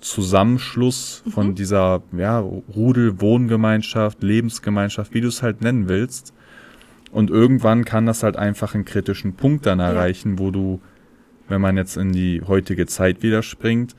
[0.00, 1.54] Zusammenschluss, von Mhm.
[1.54, 6.32] dieser ja, Rudel, Wohngemeinschaft, Lebensgemeinschaft, wie du es halt nennen willst.
[7.12, 10.80] Und irgendwann kann das halt einfach einen kritischen Punkt dann erreichen, wo du,
[11.48, 13.94] wenn man jetzt in die heutige Zeit wieder springt,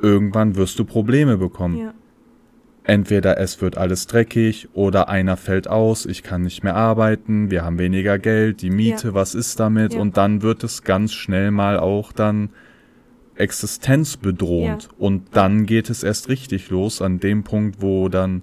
[0.00, 1.76] irgendwann wirst du Probleme bekommen.
[1.76, 1.94] Ja.
[2.84, 7.62] Entweder es wird alles dreckig oder einer fällt aus, ich kann nicht mehr arbeiten, wir
[7.64, 9.14] haben weniger Geld, die Miete, Ja.
[9.14, 9.92] was ist damit?
[9.92, 10.00] Ja.
[10.00, 12.48] Und dann wird es ganz schnell mal auch dann
[13.34, 14.88] existenzbedrohend.
[14.98, 18.42] Und dann geht es erst richtig los an dem Punkt, wo dann,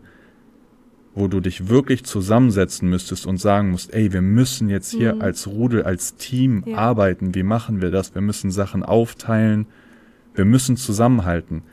[1.15, 5.21] wo du dich wirklich zusammensetzen müsstest und sagen musst, ey, wir müssen jetzt hier Mhm.
[5.21, 6.77] als Rudel, als Team Ja.
[6.77, 7.33] arbeiten.
[7.33, 8.13] Wie machen wir das?
[8.13, 9.65] Wir müssen Sachen aufteilen.
[10.33, 11.63] Wir müssen zusammenhalten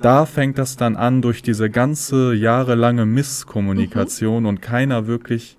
[0.00, 4.48] da fängt das dann an durch diese ganze jahrelange Misskommunikation Mhm.
[4.48, 5.56] und keiner wirklich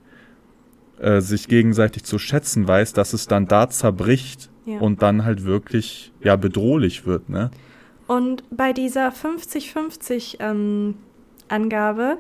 [0.99, 4.77] äh, sich gegenseitig zu schätzen weiß, dass es dann da zerbricht Ja.
[4.79, 7.49] und dann halt wirklich ja bedrohlich wird, ne?
[8.07, 10.93] Und bei dieser 50-50 ähm,
[11.47, 12.17] Angabe,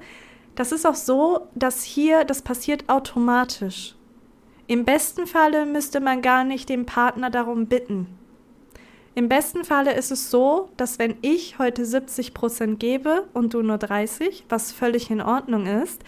[0.55, 3.95] das ist auch so, dass hier, das passiert automatisch.
[4.67, 8.07] Im besten Falle müsste man gar nicht den Partner darum bitten.
[9.13, 13.77] Im besten Falle ist es so, dass wenn ich heute 70% gebe und du nur
[13.77, 16.01] 30, was völlig in Ordnung ist,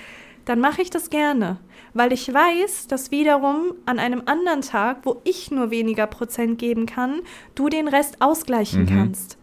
[0.43, 1.58] dann mache ich das gerne,
[1.93, 6.86] weil ich weiß, dass wiederum an einem anderen Tag, wo ich nur weniger Prozent geben
[6.86, 7.22] kann,
[7.54, 8.88] du den Rest ausgleichen Mhm.
[8.88, 9.38] kannst.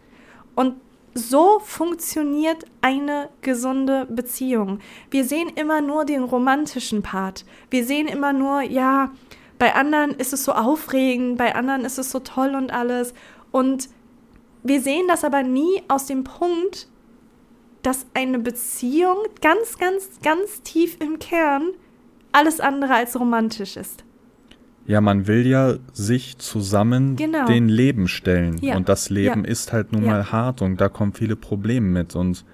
[0.55, 0.75] Und
[1.15, 4.79] so funktioniert eine gesunde Beziehung.
[5.09, 7.45] Wir sehen immer nur den romantischen Part.
[7.69, 9.11] Wir sehen immer nur, ja,
[9.57, 13.13] bei anderen ist es so aufregend, bei anderen ist es so toll und alles.
[13.51, 13.89] Und
[14.61, 16.89] wir sehen das aber nie aus dem Punkt,
[17.81, 21.71] dass eine Beziehung ganz, ganz, ganz tief im Kern
[22.33, 24.04] alles andere als romantisch ist.
[24.87, 27.45] Ja, man will ja sich zusammen Genau.
[27.45, 28.57] den Leben stellen.
[28.61, 28.75] Ja.
[28.77, 29.49] Und das Leben Ja.
[29.51, 30.11] ist halt nun Ja.
[30.11, 32.15] mal hart und da kommen viele Probleme mit.
[32.15, 32.45] Und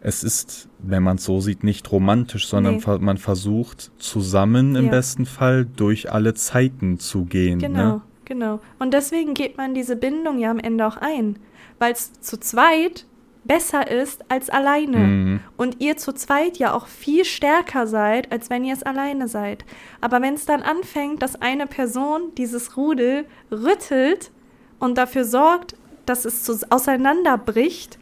[0.00, 2.98] es ist, wenn man es so sieht, nicht romantisch, sondern Nee.
[3.00, 7.58] man versucht zusammen im besten Fall durch alle Zeiten zu gehen.
[7.58, 8.00] Genau, Ne?
[8.24, 8.60] genau.
[8.78, 11.36] Und deswegen geht man diese Bindung ja am Ende auch ein.
[11.78, 13.06] Weil es zu zweit
[13.44, 14.98] besser ist als alleine.
[14.98, 15.40] Mhm.
[15.56, 19.64] Und ihr zu zweit ja auch viel stärker seid, als wenn ihr es alleine seid.
[20.00, 24.30] Aber wenn es dann anfängt, dass eine Person dieses Rudel rüttelt
[24.78, 25.74] und dafür sorgt,
[26.06, 27.98] dass es zu, auseinanderbricht,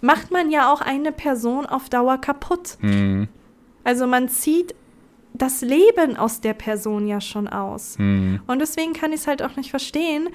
[0.00, 2.76] macht man ja auch eine Person auf Dauer kaputt.
[2.80, 3.28] Mhm.
[3.84, 4.74] Also man zieht
[5.34, 7.98] das Leben aus der Person ja schon aus.
[7.98, 8.40] Mhm.
[8.46, 10.28] Und deswegen kann ich es halt auch nicht verstehen,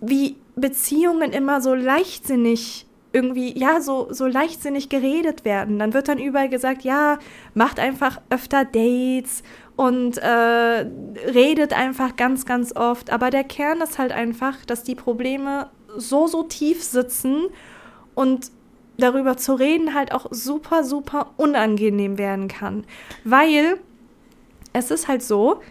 [0.00, 2.85] wie Beziehungen immer so leichtsinnig
[3.16, 5.78] irgendwie, ja, so, so leichtsinnig geredet werden.
[5.78, 7.18] Dann wird dann überall gesagt, ja,
[7.54, 9.42] macht einfach öfter Dates
[9.74, 13.08] und äh, redet einfach ganz, ganz oft.
[13.08, 17.46] Aber der Kern ist halt einfach, dass die Probleme so, so tief sitzen
[18.14, 18.50] und
[18.98, 22.84] darüber zu reden halt auch super, super unangenehm werden kann.
[23.24, 23.78] Weil
[24.74, 25.62] es ist halt so,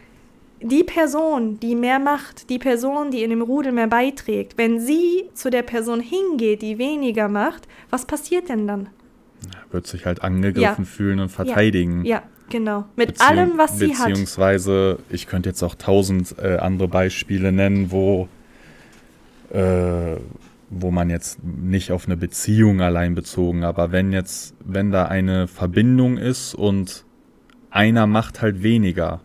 [0.67, 5.25] die Person, die mehr macht, die Person, die in dem Rudel mehr beiträgt, wenn sie
[5.33, 8.87] zu der Person hingeht, die weniger macht, was passiert denn dann?
[9.71, 10.89] Wird sich halt angegriffen Ja.
[10.89, 12.03] fühlen und verteidigen.
[12.05, 12.85] Ja, genau.
[12.95, 14.07] Mit Beziehung- allem, was sie hat.
[14.07, 18.27] Beziehungsweise, ich könnte jetzt auch tausend äh, andere Beispiele nennen, wo,
[19.51, 20.15] äh,
[20.69, 25.47] wo man jetzt nicht auf eine Beziehung allein bezogen, aber wenn jetzt, wenn da eine
[25.47, 27.05] Verbindung ist und
[27.69, 29.21] einer macht halt weniger,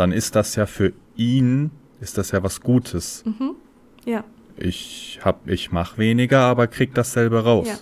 [0.00, 1.70] dann ist das ja für ihn,
[2.00, 3.24] ist das ja was Gutes.
[3.26, 3.56] Mhm.
[4.04, 4.24] Ja,
[4.56, 7.68] Ich hab, ich mach weniger, aber krieg dasselbe raus.
[7.68, 7.76] Ja.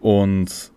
[0.00, 0.72] Und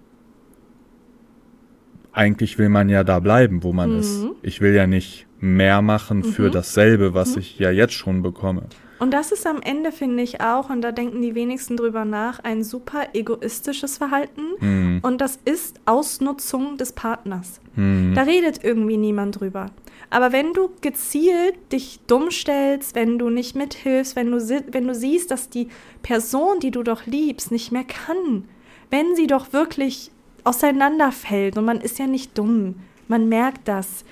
[2.11, 3.99] eigentlich will man ja da bleiben, wo man Mhm.
[3.99, 4.25] ist.
[4.43, 6.51] Ich will ja nicht mehr machen für Mhm.
[6.51, 8.63] dasselbe, was ich ja jetzt schon bekomme.
[8.99, 12.39] Und das ist am Ende, finde ich auch, und da denken die wenigsten drüber nach,
[12.39, 14.41] ein super egoistisches Verhalten.
[14.59, 17.59] Hm, Und das ist Ausnutzung des Partners.
[17.75, 19.65] hm, Da redet irgendwie niemand drüber.
[20.09, 24.37] Aber wenn du gezielt dich dumm stellst, wenn du nicht mithilfst, wenn du,
[24.71, 25.69] wenn du siehst, dass die
[26.01, 28.47] Person, die du doch liebst, nicht mehr kann,
[28.89, 30.11] wenn sie doch wirklich
[30.43, 32.75] auseinanderfällt und man ist ja nicht dumm,
[33.07, 34.05] man merkt das.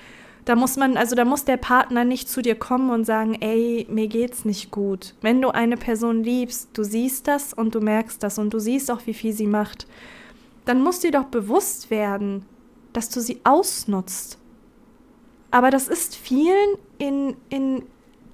[0.46, 3.86] Da muss man, also da muss der Partner nicht zu dir kommen und sagen, ey,
[3.90, 5.14] mir geht's nicht gut.
[5.22, 8.90] Wenn du eine Person liebst, du siehst das und du merkst das und du siehst
[8.90, 9.86] auch, wie viel sie macht,
[10.66, 12.46] dann muss dir doch bewusst werden,
[12.92, 14.40] dass du sie ausnutzt.
[15.52, 17.84] Aber das ist vielen in, in,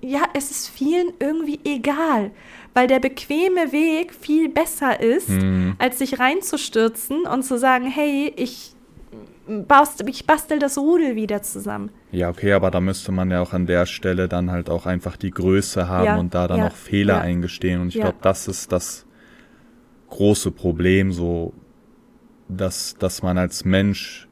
[0.01, 2.31] ja, es ist vielen irgendwie egal,
[2.73, 5.75] weil der bequeme Weg viel besser ist, hm.
[5.79, 8.75] als sich reinzustürzen und zu sagen, hey, ich,
[9.47, 11.89] bastel, ich bastel das Rudel wieder zusammen.
[12.11, 15.17] Ja, okay, aber da müsste man ja auch an der Stelle dann halt auch einfach
[15.17, 17.21] die Größe haben Ja, und da dann ja, auch Fehler ja.
[17.21, 17.81] eingestehen.
[17.81, 19.05] Und ich glaube, das ist das
[20.09, 21.53] große Problem, so
[22.47, 24.26] dass, dass man als Mensch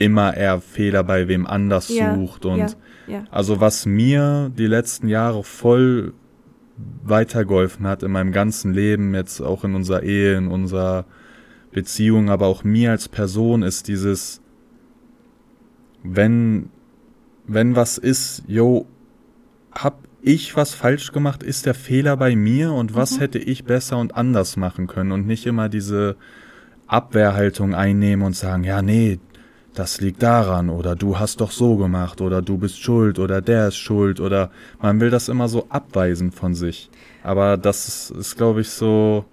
[0.00, 2.44] immer eher Fehler bei wem anders Ja, sucht.
[2.46, 2.66] Und ja,
[3.06, 3.24] ja.
[3.30, 6.14] also was mir die letzten Jahre voll
[7.04, 11.04] weitergeholfen hat in meinem ganzen Leben, jetzt auch in unserer Ehe, in unserer
[11.72, 14.40] Beziehung, aber auch mir als Person ist dieses,
[16.02, 16.70] wenn,
[17.46, 18.86] wenn was ist, yo,
[19.72, 21.42] hab ich was falsch gemacht?
[21.42, 23.20] Ist der Fehler bei mir und was Mhm.
[23.20, 26.16] hätte ich besser und anders machen können und nicht immer diese
[26.86, 29.18] Abwehrhaltung einnehmen und sagen, ja, nee,
[29.74, 33.68] das liegt daran oder du hast doch so gemacht oder du bist schuld oder der
[33.68, 34.50] ist schuld oder
[34.80, 36.90] man will das immer so abweisen von sich.
[37.22, 39.24] Aber das ist, ist glaube ich, so,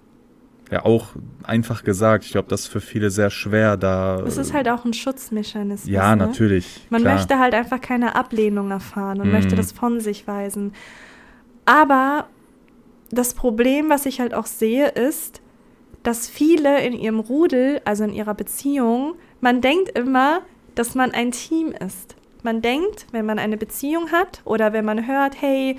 [0.70, 1.08] ja, auch
[1.42, 2.24] einfach gesagt.
[2.24, 4.20] Ich glaube, das ist für viele sehr schwer, da.
[4.20, 5.90] Es ist halt auch ein Schutzmechanismus.
[5.90, 6.26] ja, ne?
[6.26, 6.86] natürlich.
[6.90, 7.14] Man klar.
[7.14, 9.32] möchte halt einfach keine Ablehnung erfahren und Mhm.
[9.32, 10.72] möchte das von sich weisen.
[11.64, 12.26] Aber
[13.10, 15.40] das Problem, was ich halt auch sehe, ist,
[16.02, 20.42] dass viele in ihrem Rudel, also in ihrer Beziehung, man denkt immer,
[20.74, 22.16] dass man ein Team ist.
[22.42, 25.76] Man denkt, wenn man eine Beziehung hat oder wenn man hört, hey,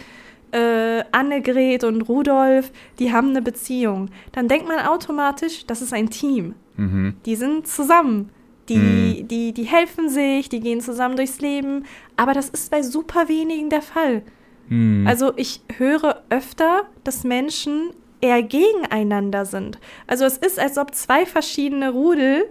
[0.52, 6.10] äh, Annegret und Rudolf, die haben eine Beziehung, dann denkt man automatisch, das ist ein
[6.10, 7.16] Team Mhm.
[7.26, 8.30] die sind zusammen.
[8.70, 11.86] Die, die, die helfen sich, die gehen zusammen durchs Leben.
[12.18, 14.22] Aber das ist bei super wenigen der Fall.
[14.68, 15.08] Mhm.
[15.08, 17.90] Also ich höre öfter, dass Menschen
[18.22, 19.80] eher gegeneinander sind.
[20.06, 22.46] Also es ist, als ob zwei verschiedene Rudel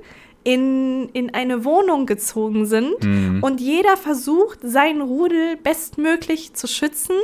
[0.52, 3.42] in, in eine Wohnung gezogen sind Mhm.
[3.42, 7.16] und jeder versucht, sein Rudel bestmöglich zu schützen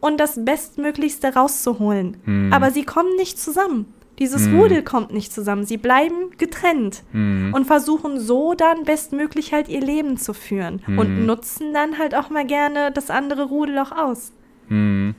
[0.00, 2.18] und das Bestmöglichste rauszuholen.
[2.26, 2.52] Mhm.
[2.52, 3.86] Aber sie kommen nicht zusammen.
[4.18, 4.58] Dieses Mhm.
[4.60, 5.64] Rudel kommt nicht zusammen.
[5.64, 7.54] Sie bleiben getrennt Mhm.
[7.54, 10.98] und versuchen so dann bestmöglich halt ihr Leben zu führen Mhm.
[10.98, 14.32] und nutzen dann halt auch mal gerne das andere Rudel auch aus.
[14.68, 15.14] Mhm.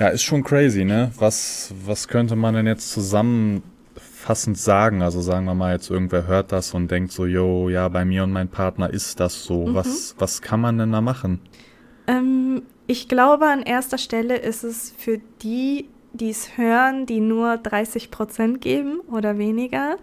[0.00, 1.12] Ja, ist schon crazy, ne?
[1.18, 2.92] Was, was könnte man denn jetzt
[4.22, 5.02] zusammenfassend sagen?
[5.02, 8.24] Also sagen wir mal, jetzt irgendwer hört das und denkt so, yo, ja, bei mir
[8.24, 9.66] und meinem Partner ist das so.
[9.66, 9.74] Mhm.
[9.74, 11.40] Was, was kann man denn da machen?
[12.06, 17.56] Ähm, ich glaube, an erster Stelle ist es für die die es hören, die nur
[17.56, 19.96] 30 Prozent geben oder weniger,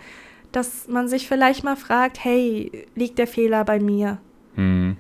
[0.52, 4.18] dass man sich vielleicht mal fragt, hey, liegt der Fehler bei mir?
[4.56, 4.98] Mhm.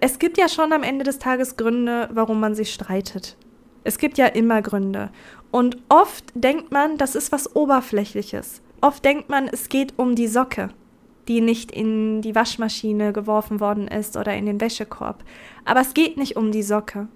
[0.00, 3.36] Es gibt ja schon am Ende des Tages Gründe, warum man sich streitet.
[3.86, 5.10] Es gibt ja immer Gründe.
[5.52, 8.60] Und oft denkt man, das ist was Oberflächliches.
[8.80, 10.70] Oft denkt man, es geht um die Socke,
[11.28, 15.22] die nicht in die Waschmaschine geworfen worden ist oder in den Wäschekorb.
[15.64, 17.06] Aber es geht nicht um die Socke.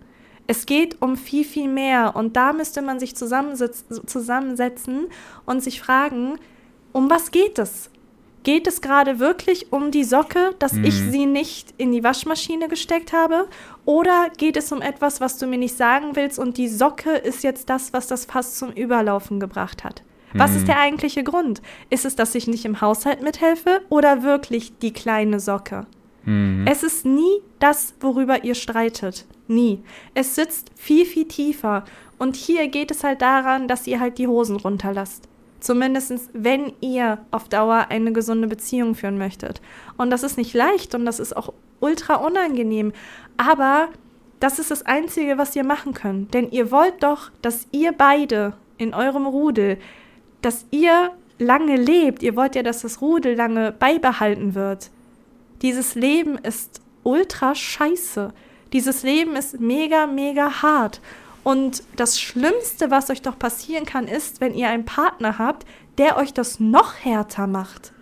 [0.47, 2.15] Es geht um viel, viel mehr.
[2.15, 5.09] Und da müsste man sich zusammensetzen
[5.47, 6.39] und sich fragen,
[6.93, 7.91] um was geht es?
[8.43, 10.85] Geht es gerade wirklich um die Socke, dass mhm.
[10.85, 13.49] ich sie nicht in die Waschmaschine gesteckt habe?
[13.85, 17.43] Oder geht es um etwas, was du mir nicht sagen willst und die Socke ist
[17.43, 20.03] jetzt das, was das Fass zum Überlaufen gebracht hat?
[20.33, 20.67] Was ist mhm.
[20.67, 21.61] der eigentliche Grund?
[21.91, 25.87] Ist es, dass ich nicht im Haushalt mithelfe oder wirklich die kleine Socke?
[26.25, 26.65] Mhm.
[26.69, 29.27] Es ist nie das, worüber ihr streitet.
[29.49, 29.83] Nie.
[30.15, 31.85] Es sitzt viel, viel tiefer.
[32.19, 35.27] Und hier geht es halt daran, dass ihr halt die Hosen runterlasst.
[35.61, 39.61] Zumindest wenn ihr auf Dauer eine gesunde Beziehung führen möchtet.
[39.97, 42.93] Und das ist nicht leicht und das ist auch ultra unangenehm.
[43.37, 43.89] Aber
[44.41, 46.33] das ist das Einzige, was ihr machen könnt.
[46.35, 49.79] Denn ihr wollt doch, dass ihr beide in eurem Rudel,
[50.41, 52.23] dass ihr lange lebt.
[52.23, 54.91] Ihr wollt ja, dass das Rudel lange beibehalten wird.
[55.63, 58.33] Dieses Leben ist ultra scheiße.
[58.73, 61.01] Dieses Leben ist mega, mega hart.
[61.43, 65.67] Und das Schlimmste, was euch doch passieren kann, ist, wenn ihr einen Partner habt,
[65.99, 67.93] der euch das noch härter macht.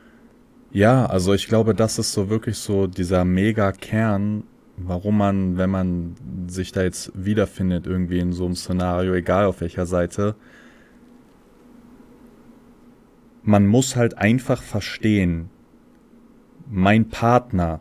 [0.70, 4.45] Ja, also ich glaube, das ist so wirklich so dieser Mega-Kern,
[4.76, 6.14] warum man, wenn man
[6.49, 10.34] sich da jetzt wiederfindet, irgendwie in so einem Szenario, egal auf welcher Seite,
[13.43, 15.49] man muss halt einfach verstehen,
[16.68, 17.80] mein Partner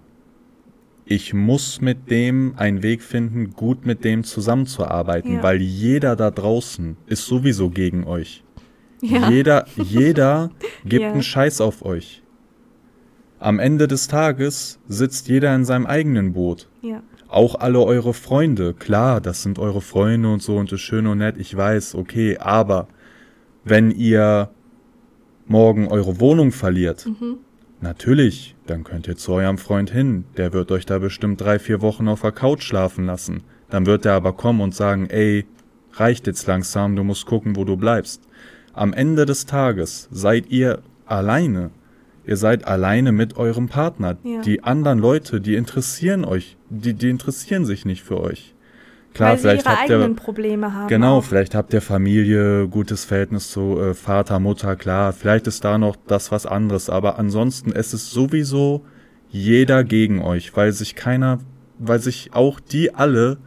[1.09, 5.43] ich muss mit dem einen Weg finden, gut mit dem zusammenzuarbeiten, ja.
[5.43, 8.43] weil jeder da draußen ist sowieso gegen euch.
[9.01, 9.29] Ja.
[9.29, 10.51] Jeder, jeder
[10.85, 11.11] gibt ja.
[11.11, 12.23] einen Scheiß auf euch.
[13.39, 16.67] Am Ende des Tages sitzt jeder in seinem eigenen Boot.
[16.81, 17.01] Ja.
[17.29, 21.07] Auch alle eure Freunde, klar, das sind eure Freunde und so und das ist schön
[21.07, 22.87] und nett, ich weiß, okay, aber
[23.63, 24.49] wenn ihr
[25.45, 27.37] morgen eure Wohnung verliert, mhm.
[27.79, 31.81] Natürlich, dann könnt ihr zu eurem Freund hin, der wird euch da bestimmt drei, vier
[31.81, 33.43] Wochen auf der Couch schlafen lassen.
[33.69, 35.45] Dann wird er aber kommen und sagen, ey,
[35.93, 38.21] reicht jetzt langsam, du musst gucken, wo du bleibst.
[38.73, 41.71] Am Ende des Tages seid ihr alleine.
[42.25, 44.17] Ihr seid alleine mit eurem Partner.
[44.23, 44.41] Ja.
[44.41, 48.53] Die anderen Leute, die interessieren euch, die, die interessieren sich nicht für euch.
[49.17, 50.87] Klar, Weil vielleicht sie ihre habt eigenen ihr, Probleme haben.
[50.89, 51.23] Genau, auch.
[51.23, 55.11] vielleicht habt ihr Familie, gutes Verhältnis zu äh, Vater, Mutter, klar.
[55.11, 58.85] Vielleicht ist da noch das was anderes, aber ansonsten es ist sowieso
[59.29, 61.39] jeder gegen euch, weil sich keiner,
[61.79, 63.37] weil sich auch die alle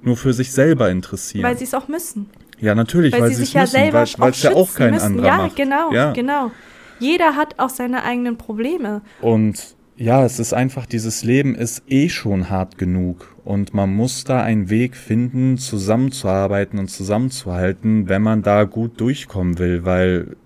[0.00, 1.44] nur für sich selber interessieren.
[1.44, 2.30] Weil sie es auch müssen.
[2.58, 5.04] Ja, natürlich, weil, weil sie sich ja müssen, selber weil es ja auch kein müssen.
[5.04, 5.56] anderer ja, macht.
[5.56, 6.52] Genau, ja, genau.
[7.00, 9.02] Jeder hat auch seine eigenen Probleme.
[9.20, 14.22] Und ja, es ist einfach, dieses Leben ist eh schon hart genug und man muss
[14.22, 20.36] da einen Weg finden, zusammenzuarbeiten und zusammenzuhalten, wenn man da gut durchkommen will, weil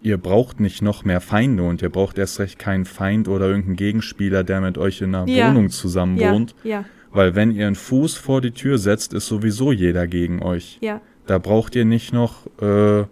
[0.00, 3.76] ihr braucht nicht noch mehr Feinde und ihr braucht erst recht keinen Feind oder irgendeinen
[3.76, 5.48] Gegenspieler, der mit euch in einer ja.
[5.50, 6.54] Wohnung zusammen wohnt.
[6.62, 6.84] Ja, ja.
[7.10, 10.78] Weil wenn ihr einen Fuß vor die Tür setzt, ist sowieso jeder gegen euch.
[10.80, 11.00] Ja.
[11.26, 13.04] Da braucht ihr nicht noch, äh,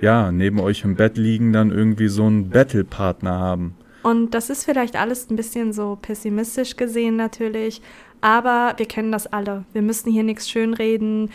[0.00, 3.74] ja, neben euch im Bett liegen, dann irgendwie so einen Battlepartner haben.
[4.04, 7.80] Und das ist vielleicht alles ein bisschen so pessimistisch gesehen natürlich,
[8.20, 9.64] aber wir kennen das alle.
[9.72, 11.30] Wir müssen hier nichts schönreden.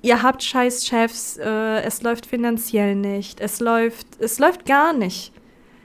[0.00, 5.30] Ihr habt scheiß Chefs, äh, es läuft finanziell nicht, es läuft, es läuft gar nicht.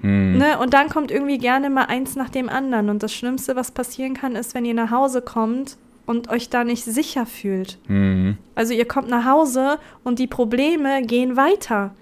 [0.02, 0.38] Mhm.
[0.38, 0.58] Ne?
[0.58, 2.90] Und dann kommt irgendwie gerne mal eins nach dem anderen.
[2.90, 6.64] Und das Schlimmste, was passieren kann, ist, wenn ihr nach Hause kommt und euch da
[6.64, 7.78] nicht sicher fühlt.
[7.90, 8.38] Mhm.
[8.56, 11.94] Also ihr kommt nach Hause und die Probleme gehen weiter.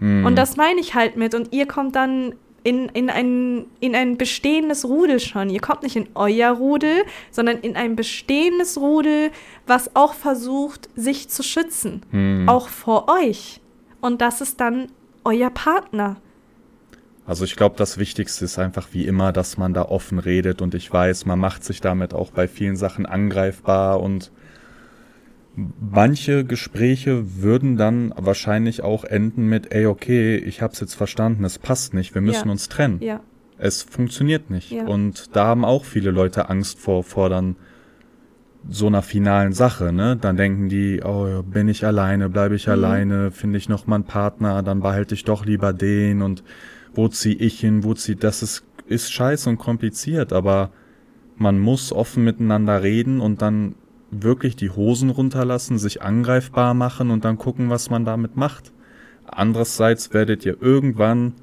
[0.00, 0.26] Mhm.
[0.26, 1.34] Und das meine ich halt mit.
[1.34, 2.34] Und ihr kommt dann
[2.68, 5.48] in, in, ein, in ein bestehendes Rudel schon.
[5.48, 9.30] Ihr kommt nicht in euer Rudel, sondern in ein bestehendes Rudel,
[9.66, 12.02] was auch versucht, sich zu schützen.
[12.10, 12.46] Hm.
[12.46, 13.62] Auch vor euch.
[14.02, 14.88] Und das ist dann
[15.24, 16.16] euer Partner.
[17.26, 20.74] Also ich glaube, das Wichtigste ist einfach wie immer, dass man da offen redet und
[20.74, 24.30] ich weiß, man macht sich damit auch bei vielen Sachen angreifbar und
[25.80, 31.58] manche Gespräche würden dann wahrscheinlich auch enden mit, ey, okay, ich hab's jetzt verstanden, es
[31.58, 32.52] passt nicht, wir müssen ja.
[32.52, 33.00] uns trennen.
[33.00, 33.20] Ja.
[33.58, 34.70] Es funktioniert nicht.
[34.70, 34.86] Ja.
[34.86, 37.56] Und da haben auch viele Leute Angst vor, vor dann
[38.68, 40.16] so einer finalen Sache, ne?
[40.16, 42.72] Dann denken die, oh, bin ich alleine, bleibe ich mhm.
[42.72, 46.44] alleine, finde ich noch mal einen Partner, dann behalte ich doch lieber den und
[46.94, 50.70] wo ziehe ich hin, wo zieht, das ist, ist scheiße und kompliziert, aber
[51.36, 53.74] man muss offen miteinander reden und dann
[54.10, 58.72] wirklich die Hosen runterlassen, sich angreifbar machen und dann gucken, was man damit macht.
[59.26, 61.34] Andererseits werdet ihr irgendwann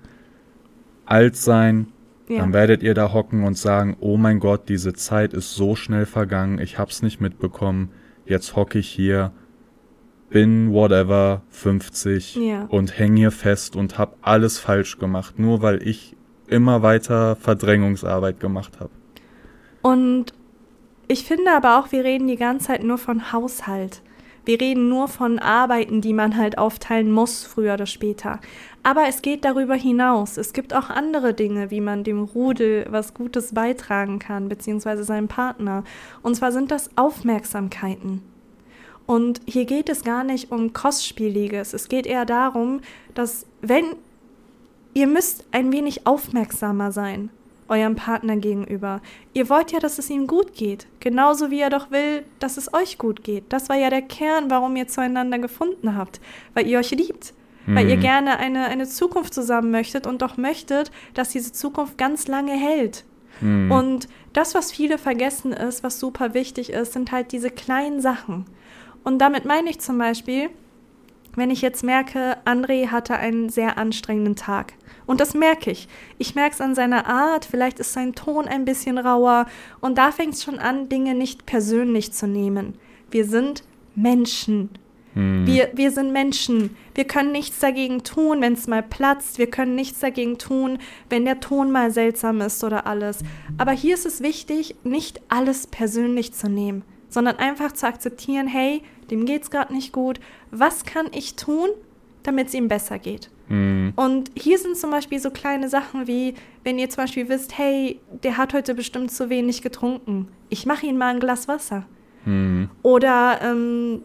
[1.05, 1.87] alt sein,
[2.27, 2.39] ja.
[2.39, 6.05] dann werdet ihr da hocken und sagen, oh mein Gott, diese Zeit ist so schnell
[6.05, 7.91] vergangen, ich hab's nicht mitbekommen,
[8.25, 9.31] jetzt hocke ich hier,
[10.29, 12.65] bin whatever 50 ja.
[12.65, 16.15] und hänge hier fest und hab alles falsch gemacht, nur weil ich
[16.47, 18.91] immer weiter Verdrängungsarbeit gemacht habe.
[19.81, 20.33] Und
[21.07, 24.01] ich finde aber auch, wir reden die ganze Zeit nur von Haushalt.
[24.45, 28.39] Wir reden nur von Arbeiten, die man halt aufteilen muss, früher oder später.
[28.83, 30.37] Aber es geht darüber hinaus.
[30.37, 35.27] Es gibt auch andere Dinge, wie man dem Rudel was Gutes beitragen kann, beziehungsweise seinem
[35.27, 35.83] Partner.
[36.21, 38.21] Und zwar sind das Aufmerksamkeiten.
[39.07, 41.73] Und hier geht es gar nicht um Kostspieliges.
[41.73, 42.81] Es geht eher darum,
[43.15, 43.85] dass wenn
[44.93, 47.29] ihr müsst ein wenig aufmerksamer sein
[47.67, 49.01] eurem Partner gegenüber.
[49.33, 52.73] Ihr wollt ja, dass es ihm gut geht, genauso wie er doch will, dass es
[52.73, 53.45] euch gut geht.
[53.49, 56.19] Das war ja der Kern, warum ihr zueinander gefunden habt,
[56.53, 57.33] weil ihr euch liebt,
[57.65, 57.75] mhm.
[57.75, 58.01] weil ihr mhm.
[58.01, 63.03] gerne eine, eine Zukunft zusammen möchtet und doch möchtet, dass diese Zukunft ganz lange hält.
[63.41, 63.71] Mhm.
[63.71, 68.45] Und das, was viele vergessen ist, was super wichtig ist, sind halt diese kleinen Sachen.
[69.03, 70.49] Und damit meine ich zum Beispiel,
[71.35, 74.73] wenn ich jetzt merke, André hatte einen sehr anstrengenden Tag.
[75.05, 75.87] Und das merke ich.
[76.17, 79.45] Ich merke es an seiner Art, vielleicht ist sein Ton ein bisschen rauer.
[79.81, 82.75] Und da fängt es schon an, Dinge nicht persönlich zu nehmen.
[83.11, 83.63] Wir sind
[83.95, 84.69] Menschen.
[85.13, 85.47] Hm.
[85.47, 86.75] Wir, wir sind Menschen.
[86.93, 89.37] Wir können nichts dagegen tun, wenn es mal platzt.
[89.37, 90.79] Wir können nichts dagegen tun,
[91.09, 93.19] wenn der Ton mal seltsam ist oder alles.
[93.57, 96.83] Aber hier ist es wichtig, nicht alles persönlich zu nehmen,
[97.15, 100.19] sondern einfach zu akzeptieren, hey, dem geht es gerade nicht gut.
[100.51, 101.69] Was kann ich tun,
[102.23, 103.31] damit es ihm besser geht?
[103.47, 103.93] Mhm.
[103.95, 106.33] Und hier sind zum Beispiel so kleine Sachen wie,
[106.65, 110.27] wenn ihr zum Beispiel wisst, hey, der hat heute bestimmt zu wenig getrunken.
[110.49, 111.85] Ich mache ihm mal ein Glas Wasser.
[112.25, 112.69] Mhm.
[112.81, 114.01] Oder ähm,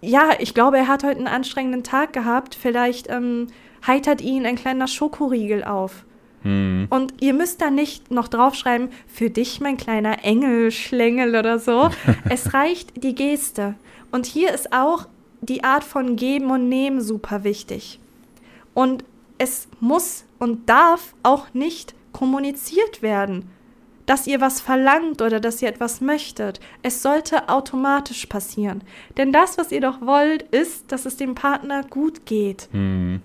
[0.00, 2.54] ja, ich glaube, er hat heute einen anstrengenden Tag gehabt.
[2.54, 3.48] Vielleicht ähm,
[3.86, 6.06] heitert ihn ein kleiner Schokoriegel auf.
[6.44, 6.86] Mhm.
[6.90, 11.90] Und ihr müsst da nicht noch draufschreiben, für dich mein kleiner Engel, Schlängel oder so.
[12.28, 13.74] es reicht die Geste.
[14.12, 15.08] Und hier ist auch
[15.40, 17.98] die Art von Geben und Nehmen super wichtig.
[18.74, 19.04] Und
[19.38, 23.50] es muss und darf auch nicht kommuniziert werden,
[24.06, 26.60] dass ihr was verlangt oder dass ihr etwas möchtet.
[26.82, 28.82] Es sollte automatisch passieren.
[29.16, 32.68] Denn das, was ihr doch wollt, ist, dass es dem Partner gut geht.
[32.72, 33.22] Mhm.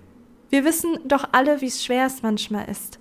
[0.48, 2.99] Wir wissen doch alle, wie es schwer es manchmal ist.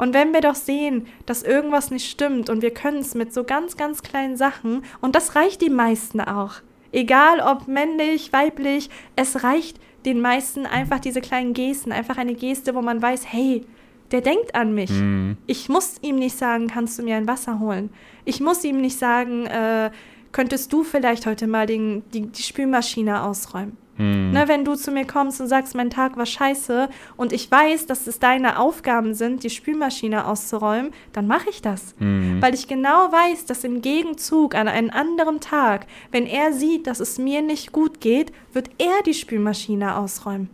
[0.00, 3.44] Und wenn wir doch sehen, dass irgendwas nicht stimmt und wir können es mit so
[3.44, 9.44] ganz, ganz kleinen Sachen, und das reicht die meisten auch, Egal ob männlich, weiblich, es
[9.44, 13.64] reicht den meisten einfach diese kleinen Gesten, einfach eine Geste, wo man weiß, hey,
[14.10, 14.90] der denkt an mich.
[14.90, 15.36] Mhm.
[15.46, 17.90] Ich muss ihm nicht sagen, kannst du mir ein Wasser holen?
[18.24, 19.90] Ich muss ihm nicht sagen, äh,
[20.32, 23.76] könntest du vielleicht heute mal den, die, die Spülmaschine ausräumen?
[24.00, 24.30] Hm.
[24.30, 26.88] Ne, wenn du zu mir kommst und sagst, mein Tag war scheiße
[27.18, 31.94] und ich weiß, dass es deine Aufgaben sind, die Spülmaschine auszuräumen, dann mache ich das.
[31.98, 32.40] Hm.
[32.40, 36.98] Weil ich genau weiß, dass im Gegenzug an einem anderen Tag, wenn er sieht, dass
[36.98, 40.48] es mir nicht gut geht, wird er die Spülmaschine ausräumen.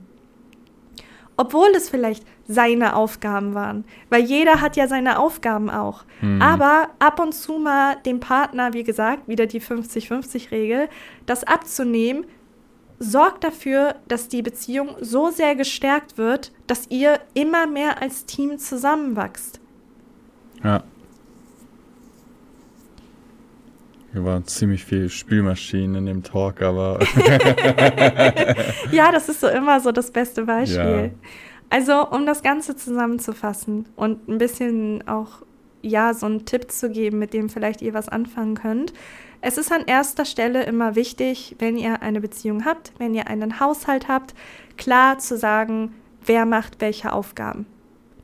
[1.36, 3.84] Obwohl es vielleicht seine Aufgaben waren.
[4.10, 6.04] Weil jeder hat ja seine Aufgaben auch.
[6.20, 6.42] Mhm.
[6.42, 10.88] Aber ab und zu mal dem Partner, wie gesagt, wieder die 50-50-Regel,
[11.26, 12.24] das abzunehmen,
[12.98, 18.58] sorgt dafür, dass die Beziehung so sehr gestärkt wird, dass ihr immer mehr als Team
[18.58, 19.60] zusammenwachst.
[20.64, 20.82] Ja.
[24.12, 27.00] Hier war ziemlich viel Spülmaschinen in dem Talk, aber.
[28.90, 31.12] ja, das ist so immer so das beste Beispiel.
[31.12, 31.28] Ja.
[31.68, 35.42] Also, um das Ganze zusammenzufassen und ein bisschen auch,
[35.82, 38.94] ja, so einen Tipp zu geben, mit dem vielleicht ihr was anfangen könnt.
[39.40, 43.60] Es ist an erster Stelle immer wichtig, wenn ihr eine Beziehung habt, wenn ihr einen
[43.60, 44.34] Haushalt habt,
[44.76, 47.66] klar zu sagen, wer macht welche Aufgaben.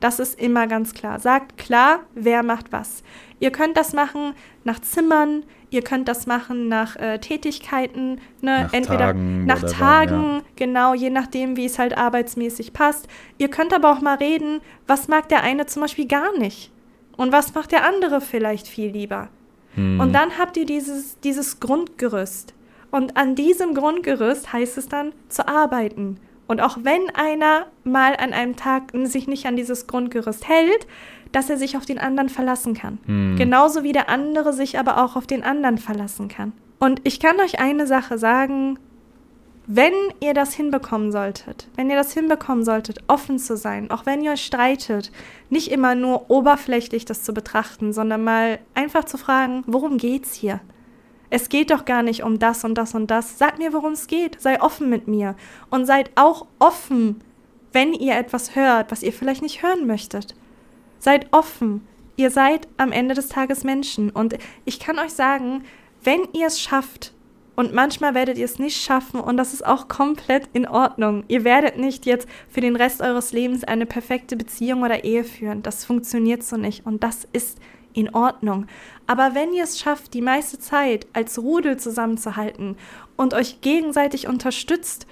[0.01, 1.21] Das ist immer ganz klar.
[1.21, 3.05] Sagt klar, wer macht was.
[3.39, 4.35] Ihr könnt das machen
[4.65, 8.63] nach Zimmern, ihr könnt das machen nach äh, Tätigkeiten, ne?
[8.63, 10.43] nach entweder Tagen nach Tagen, ja.
[10.57, 13.07] genau, je nachdem, wie es halt arbeitsmäßig passt.
[13.39, 16.73] Ihr könnt aber auch mal reden, was mag der eine zum Beispiel gar nicht
[17.17, 19.29] und was macht der andere vielleicht viel lieber.
[19.75, 20.01] Hm.
[20.01, 22.55] Und dann habt ihr dieses, dieses Grundgerüst.
[22.91, 26.19] Und an diesem Grundgerüst heißt es dann zu arbeiten.
[26.47, 30.87] Und auch wenn einer mal an einem Tag sich nicht an dieses Grundgerüst hält,
[31.33, 32.99] dass er sich auf den anderen verlassen kann.
[33.07, 33.37] Hm.
[33.37, 36.53] Genauso wie der andere sich aber auch auf den anderen verlassen kann.
[36.79, 38.79] Und ich kann euch eine Sache sagen,
[39.67, 44.23] wenn ihr das hinbekommen solltet, wenn ihr das hinbekommen solltet, offen zu sein, auch wenn
[44.23, 45.13] ihr euch streitet,
[45.51, 50.61] nicht immer nur oberflächlich das zu betrachten, sondern mal einfach zu fragen, worum geht's hier?
[51.35, 53.39] Es geht doch gar nicht um das und das und das.
[53.39, 54.39] Sag mir, worum es geht.
[54.39, 55.35] Sei offen mit mir.
[55.71, 57.23] Und seid auch offen,
[57.73, 60.35] wenn ihr etwas hört, was ihr vielleicht nicht hören möchtet.
[60.99, 61.89] Seid offen.
[62.17, 64.11] Ihr seid am Ende des Tages Menschen.
[64.11, 64.37] Und
[64.67, 65.65] ich kann euch sagen,
[66.05, 67.15] wenn ihr es schafft,
[67.55, 71.25] und manchmal werdet ihr es nicht schaffen und das ist auch komplett in Ordnung.
[71.29, 75.63] Ihr werdet nicht jetzt für den Rest eures Lebens eine perfekte Beziehung oder Ehe führen.
[75.63, 77.59] Das funktioniert so nicht und das ist
[77.93, 78.67] in Ordnung.
[79.07, 82.77] Aber wenn ihr es schafft, die meiste Zeit als Rudel zusammenzuhalten
[83.17, 85.07] und euch gegenseitig unterstützt,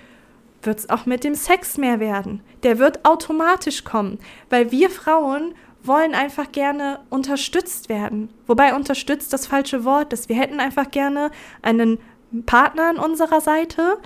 [0.62, 2.42] wird es auch mit dem Sex mehr werden.
[2.62, 4.18] Der wird automatisch kommen,
[4.48, 8.28] weil wir Frauen wollen einfach gerne unterstützt werden.
[8.46, 10.28] Wobei unterstützt das falsche Wort ist.
[10.28, 11.30] Wir hätten einfach gerne
[11.62, 11.98] einen
[12.46, 13.98] Partner an unserer Seite,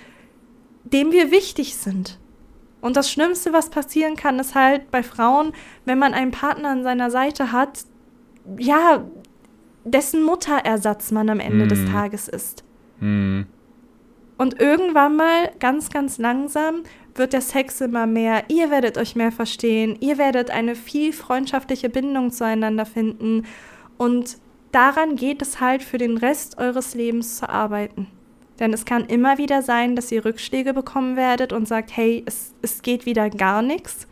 [0.84, 2.18] dem wir wichtig sind.
[2.80, 5.52] Und das Schlimmste, was passieren kann, ist halt bei Frauen,
[5.86, 7.84] wenn man einen Partner an seiner Seite hat,
[8.58, 9.04] ja,
[9.84, 11.68] dessen Mutterersatz man am Ende mm.
[11.68, 12.64] des Tages ist.
[13.00, 13.42] Mm.
[14.36, 16.82] Und irgendwann mal, ganz, ganz langsam,
[17.14, 18.44] wird der Sex immer mehr.
[18.48, 19.96] Ihr werdet euch mehr verstehen.
[20.00, 23.46] Ihr werdet eine viel freundschaftliche Bindung zueinander finden.
[23.96, 24.38] Und
[24.74, 28.08] daran geht es halt für den Rest eures Lebens zu arbeiten.
[28.58, 32.54] Denn es kann immer wieder sein, dass ihr Rückschläge bekommen werdet und sagt, hey, es,
[32.62, 34.06] es geht wieder gar nichts.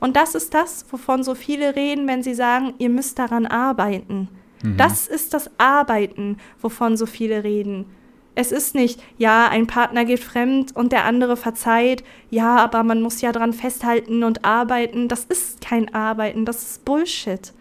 [0.00, 4.28] Und das ist das, wovon so viele reden, wenn sie sagen, ihr müsst daran arbeiten.
[4.62, 4.76] Mhm.
[4.76, 7.86] Das ist das Arbeiten, wovon so viele reden.
[8.34, 13.00] Es ist nicht, ja, ein Partner geht fremd und der andere verzeiht, ja, aber man
[13.00, 15.08] muss ja dran festhalten und arbeiten.
[15.08, 17.54] Das ist kein Arbeiten, das ist Bullshit.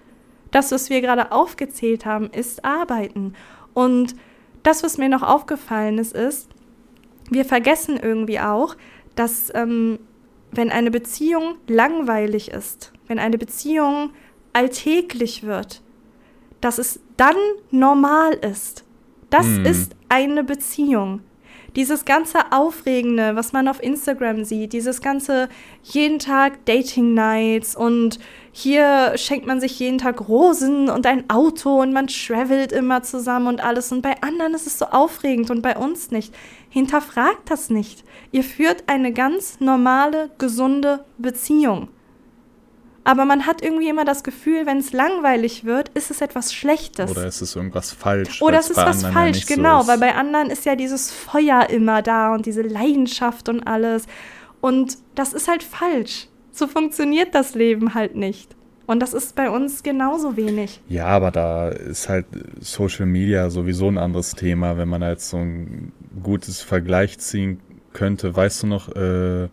[0.55, 3.33] Das, was wir gerade aufgezählt haben, ist Arbeiten.
[3.73, 4.15] Und
[4.63, 6.47] das, was mir noch aufgefallen ist, ist,
[7.29, 8.77] wir vergessen irgendwie auch,
[9.15, 9.99] dass ähm,
[10.51, 14.11] wenn eine Beziehung langweilig ist, wenn eine Beziehung
[14.53, 15.81] alltäglich wird,
[16.61, 17.35] dass es dann
[17.69, 18.85] normal ist.
[19.29, 19.65] Das mhm.
[19.65, 21.19] ist eine Beziehung.
[21.75, 25.49] Dieses ganze Aufregende, was man auf Instagram sieht, dieses ganze
[25.83, 28.17] jeden Tag Dating Nights und
[28.53, 33.47] hier schenkt man sich jeden Tag Rosen und ein Auto und man travelt immer zusammen
[33.47, 33.91] und alles.
[33.91, 36.33] Und bei anderen ist es so aufregend und bei uns nicht.
[36.69, 38.05] Hinterfragt das nicht.
[38.31, 41.89] Ihr führt eine ganz normale, gesunde Beziehung.
[43.05, 47.11] Aber man hat irgendwie immer das Gefühl, wenn es langweilig wird, ist es etwas Schlechtes.
[47.11, 48.41] Oder ist es irgendwas falsch.
[48.41, 49.83] Oder es ist was falsch, ja genau.
[49.83, 54.07] So weil bei anderen ist ja dieses Feuer immer da und diese Leidenschaft und alles.
[54.59, 56.27] Und das ist halt falsch.
[56.51, 58.55] So funktioniert das Leben halt nicht.
[58.87, 60.81] Und das ist bei uns genauso wenig.
[60.89, 62.25] Ja, aber da ist halt
[62.59, 65.91] Social Media sowieso ein anderes Thema, wenn man da jetzt so ein
[66.23, 67.59] gutes Vergleich ziehen
[67.93, 68.35] könnte.
[68.35, 69.47] Weißt du noch, äh,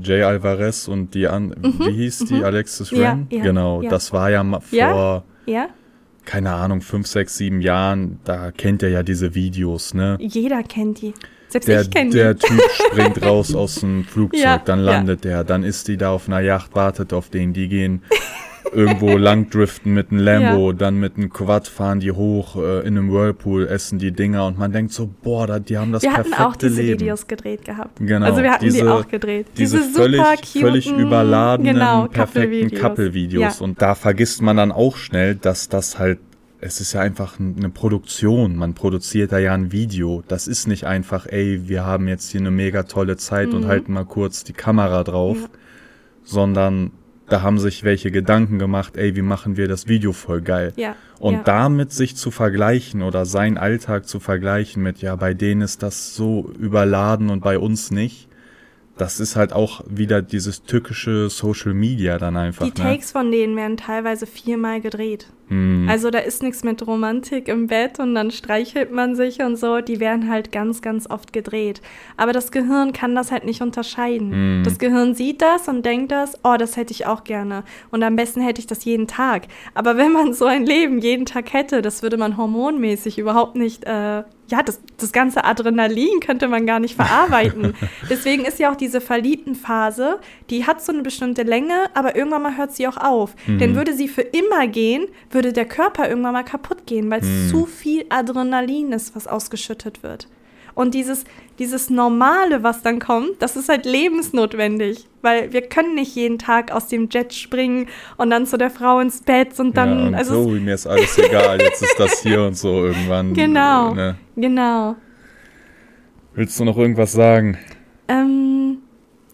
[0.00, 2.44] Jay Alvarez und die an, mhm, wie hieß die, mhm.
[2.44, 3.26] Alexis Ren?
[3.30, 3.90] Ja, ja, genau, ja.
[3.90, 5.24] das war ja vor,
[6.24, 10.16] keine Ahnung, fünf, sechs, sieben Jahren, da kennt er ja diese Videos, ne?
[10.20, 11.14] Jeder kennt die.
[11.48, 12.16] Selbst der, ich kenne die.
[12.16, 16.28] Der Typ springt raus aus dem Flugzeug, dann landet der, dann ist die da auf
[16.28, 18.02] einer Yacht, wartet auf den, die gehen
[18.72, 20.76] irgendwo lang driften mit einem Lambo, ja.
[20.76, 24.58] dann mit einem Quad fahren die hoch äh, in einem Whirlpool, essen die Dinger und
[24.58, 26.38] man denkt so, boah, da, die haben das wir perfekte Leben.
[26.38, 27.00] Wir hatten auch diese Leben.
[27.00, 27.98] Videos gedreht gehabt.
[27.98, 28.26] Genau.
[28.26, 29.46] Also wir hatten diese, die auch gedreht.
[29.56, 33.58] Diese, diese völlig, völlig überladenen, genau, perfekten Couple-Videos.
[33.58, 33.64] Ja.
[33.64, 36.18] Und da vergisst man dann auch schnell, dass das halt
[36.62, 38.56] es ist ja einfach eine Produktion.
[38.56, 40.22] Man produziert da ja ein Video.
[40.28, 43.54] Das ist nicht einfach, ey, wir haben jetzt hier eine mega tolle Zeit mhm.
[43.54, 45.48] und halten mal kurz die Kamera drauf, ja.
[46.22, 46.90] sondern
[47.30, 50.72] da haben sich welche Gedanken gemacht, ey, wie machen wir das Video voll geil.
[50.76, 51.42] Ja, und ja.
[51.42, 56.14] damit sich zu vergleichen oder seinen Alltag zu vergleichen mit, ja, bei denen ist das
[56.14, 58.28] so überladen und bei uns nicht,
[58.96, 62.64] das ist halt auch wieder dieses tückische Social Media dann einfach.
[62.64, 62.88] Die ne?
[62.88, 65.26] Takes von denen werden teilweise viermal gedreht.
[65.50, 65.88] Mm.
[65.88, 69.80] Also da ist nichts mit Romantik im Bett und dann streichelt man sich und so.
[69.80, 71.82] Die werden halt ganz, ganz oft gedreht.
[72.16, 74.60] Aber das Gehirn kann das halt nicht unterscheiden.
[74.60, 74.64] Mm.
[74.64, 77.64] Das Gehirn sieht das und denkt das, oh, das hätte ich auch gerne.
[77.90, 79.48] Und am besten hätte ich das jeden Tag.
[79.74, 83.84] Aber wenn man so ein Leben jeden Tag hätte, das würde man hormonmäßig überhaupt nicht
[83.84, 87.74] äh, ja, das, das ganze Adrenalin könnte man gar nicht verarbeiten.
[88.10, 90.18] Deswegen ist ja auch diese verliebten Phase,
[90.50, 93.34] die hat so eine bestimmte Länge, aber irgendwann mal hört sie auch auf.
[93.46, 93.58] Mhm.
[93.58, 97.26] Denn würde sie für immer gehen, würde der Körper irgendwann mal kaputt gehen, weil es
[97.26, 97.48] mhm.
[97.48, 100.28] zu viel Adrenalin ist, was ausgeschüttet wird.
[100.74, 101.24] Und dieses,
[101.58, 105.06] dieses Normale, was dann kommt, das ist halt lebensnotwendig.
[105.22, 109.00] Weil wir können nicht jeden Tag aus dem Jet springen und dann zu der Frau
[109.00, 109.98] ins Bett und dann.
[109.98, 113.34] Ja, und also so, mir ist alles egal, jetzt ist das hier und so irgendwann.
[113.40, 113.94] Genau.
[113.94, 114.16] Ne?
[114.36, 114.96] Genau.
[116.34, 117.58] Willst du noch irgendwas sagen?
[118.08, 118.78] Ähm,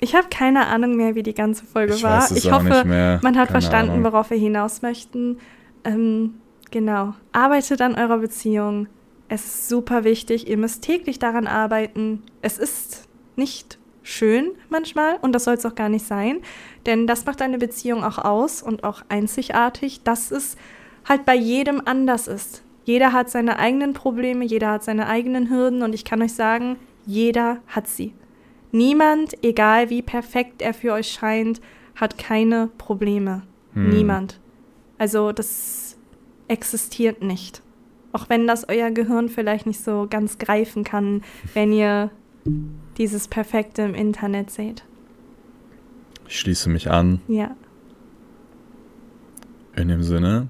[0.01, 2.29] ich habe keine Ahnung mehr, wie die ganze Folge ich war.
[2.35, 4.05] Ich hoffe, man hat keine verstanden, Ahnung.
[4.05, 5.39] worauf wir hinaus möchten.
[5.87, 6.35] Ähm,
[6.71, 7.15] genau.
[7.33, 8.89] Arbeitet an eurer Beziehung
[9.29, 10.49] Es ist super wichtig.
[10.49, 12.23] Ihr müsst täglich daran arbeiten.
[12.43, 16.39] Es ist nicht schön manchmal und das soll es auch gar nicht sein,
[16.87, 20.57] denn das macht eine Beziehung auch aus und auch einzigartig, dass es
[21.05, 22.63] halt bei jedem anders ist.
[22.85, 26.77] Jeder hat seine eigenen Probleme, jeder hat seine eigenen Hürden und ich kann euch sagen,
[27.05, 28.15] jeder hat sie.
[28.71, 31.61] Niemand, egal wie perfekt er für euch scheint,
[31.97, 33.43] hat keine Probleme.
[33.75, 33.91] Hm.
[33.91, 34.39] Niemand.
[34.99, 35.97] Also das
[36.49, 37.63] existiert nicht.
[38.13, 41.23] Auch wenn das euer Gehirn vielleicht nicht so ganz greifen kann,
[41.55, 42.11] wenn ihr
[42.97, 44.85] dieses Perfekte im Internet seht.
[46.29, 47.21] Ich schließe mich an.
[47.29, 47.55] Ja.
[49.77, 50.49] In dem Sinne,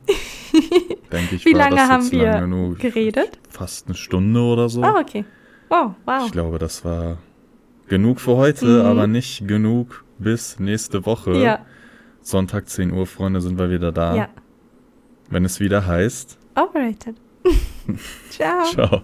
[1.12, 3.38] denke ich, Wie lange haben wir lang geredet?
[3.49, 4.82] Fast eine Stunde oder so.
[4.82, 5.24] Oh, okay.
[5.68, 6.26] Oh, wow.
[6.26, 7.18] Ich glaube, das war
[7.88, 8.86] genug für heute, mhm.
[8.86, 11.36] aber nicht genug bis nächste Woche.
[11.38, 11.66] Ja.
[12.26, 14.16] Sonntag 10 Uhr, Freunde, sind wir wieder da.
[14.16, 14.28] Ja.
[15.30, 16.36] Wenn es wieder heißt.
[16.56, 17.14] Overrated.
[18.30, 18.64] Ciao.
[18.64, 19.02] Ciao.